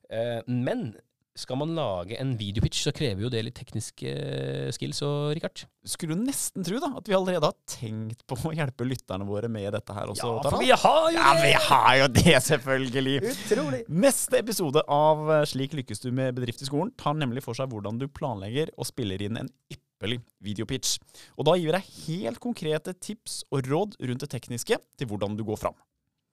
Eh, 0.09 0.41
men 0.47 0.97
skal 1.35 1.57
man 1.59 1.73
lage 1.75 2.15
en 2.15 2.31
videopitch, 2.39 2.79
så 2.85 2.93
krever 2.95 3.25
jo 3.25 3.29
det 3.31 3.41
litt 3.43 3.57
tekniske 3.57 4.07
eh, 4.07 4.69
skills 4.75 5.01
og 5.03 5.33
Rikard. 5.35 5.65
Skulle 5.85 6.15
jo 6.15 6.21
nesten 6.23 6.63
tro 6.63 6.79
da, 6.79 6.93
at 6.95 7.09
vi 7.11 7.15
allerede 7.17 7.49
har 7.49 7.57
tenkt 7.69 8.23
på 8.29 8.37
å 8.39 8.53
hjelpe 8.55 8.87
lytterne 8.87 9.27
våre 9.27 9.49
med 9.51 9.67
dette 9.75 9.95
her 9.95 10.13
også. 10.13 10.29
Ja, 10.31 10.45
for 10.47 10.63
vi 10.63 10.71
har 10.71 11.01
jo 11.11 11.11
det! 11.11 11.19
ja, 11.19 11.33
vi 11.41 11.53
har 11.67 11.89
jo 11.99 12.09
det, 12.15 12.35
selvfølgelig! 12.47 13.15
Utrolig! 13.33 13.81
Neste 14.05 14.39
episode 14.39 14.85
av 14.87 15.25
eh, 15.41 15.47
Slik 15.51 15.75
lykkes 15.75 16.05
du 16.05 16.11
med 16.15 16.37
bedrift 16.37 16.63
i 16.63 16.69
skolen 16.69 16.93
tar 16.99 17.17
nemlig 17.19 17.43
for 17.43 17.57
seg 17.57 17.67
hvordan 17.73 17.99
du 17.99 18.07
planlegger 18.07 18.71
og 18.79 18.87
spiller 18.87 19.21
inn 19.27 19.41
en 19.41 19.51
ypperlig 19.73 20.21
videopitch. 20.45 20.95
Og 21.35 21.49
da 21.49 21.57
gir 21.59 21.67
vi 21.67 21.75
deg 21.75 21.91
helt 22.05 22.39
konkrete 22.43 22.95
tips 22.95 23.41
og 23.51 23.67
råd 23.67 23.99
rundt 24.07 24.23
det 24.23 24.31
tekniske 24.31 24.79
til 24.79 25.11
hvordan 25.11 25.35
du 25.35 25.43
går 25.47 25.59
fram. 25.67 25.75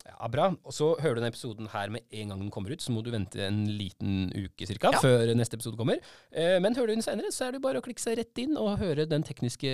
Ja, 0.07 0.29
Bra. 0.33 0.49
Og 0.65 0.73
så 0.75 0.93
hører 1.01 1.15
du 1.15 1.21
denne 1.21 1.31
episoden 1.33 1.69
her 1.73 1.91
med 1.95 2.03
en 2.11 2.29
gang 2.33 2.41
den 2.41 2.51
kommer 2.51 2.73
ut. 2.75 2.83
Så 2.83 2.91
må 2.95 3.03
du 3.05 3.11
vente 3.13 3.39
en 3.47 3.65
liten 3.69 4.31
uke 4.35 4.67
cirka, 4.67 4.91
Ja. 4.93 4.99
før 5.03 5.35
neste 5.39 5.55
episode 5.59 5.77
kommer. 5.79 5.99
Eh, 6.33 6.59
men 6.61 6.75
hører 6.75 6.87
du 6.91 6.95
den 6.97 7.03
senere, 7.07 7.31
så 7.31 7.47
er 7.49 7.53
det 7.53 7.63
bare 7.63 7.79
å 7.81 7.85
klikke 7.85 8.01
seg 8.03 8.17
rett 8.19 8.39
inn 8.43 8.57
og 8.57 8.79
høre 8.81 9.07
den 9.09 9.23
tekniske 9.23 9.71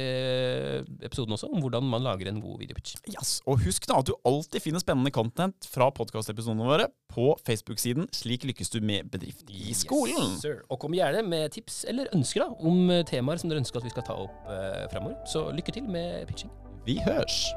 episoden 1.03 1.33
også, 1.37 1.49
om 1.53 1.63
hvordan 1.63 1.83
man 1.89 2.03
lager 2.05 2.29
en 2.29 2.41
god 2.43 2.59
videopitch. 2.61 2.97
Yes. 3.09 3.41
Og 3.49 3.61
husk 3.65 3.87
da 3.89 3.99
at 4.03 4.07
du 4.11 4.15
alltid 4.29 4.63
finner 4.65 4.83
spennende 4.83 5.13
content 5.15 5.69
fra 5.71 5.91
podkastepisodene 5.95 6.67
våre 6.69 6.89
på 7.13 7.31
Facebook-siden 7.47 8.09
Slik 8.15 8.45
lykkes 8.49 8.71
du 8.75 8.81
med 8.85 9.11
bedrift 9.13 9.49
i 9.51 9.73
skolen. 9.77 10.35
Yes, 10.35 10.43
sir. 10.43 10.63
Og 10.71 10.79
kom 10.81 10.93
gjerne 10.97 11.23
med 11.27 11.53
tips 11.57 11.85
eller 11.89 12.11
ønsker 12.17 12.45
da, 12.45 12.51
om 12.61 12.91
eh, 12.91 13.03
temaer 13.09 13.39
som 13.41 13.51
dere 13.51 13.63
ønsker 13.63 13.81
at 13.81 13.89
vi 13.89 13.95
skal 13.95 14.07
ta 14.09 14.19
opp 14.27 14.53
eh, 14.53 14.85
framover. 14.93 15.19
Så 15.27 15.49
lykke 15.55 15.73
til 15.79 15.89
med 15.89 16.27
pitching. 16.31 16.51
Vi 16.87 16.99
hørs! 17.05 17.49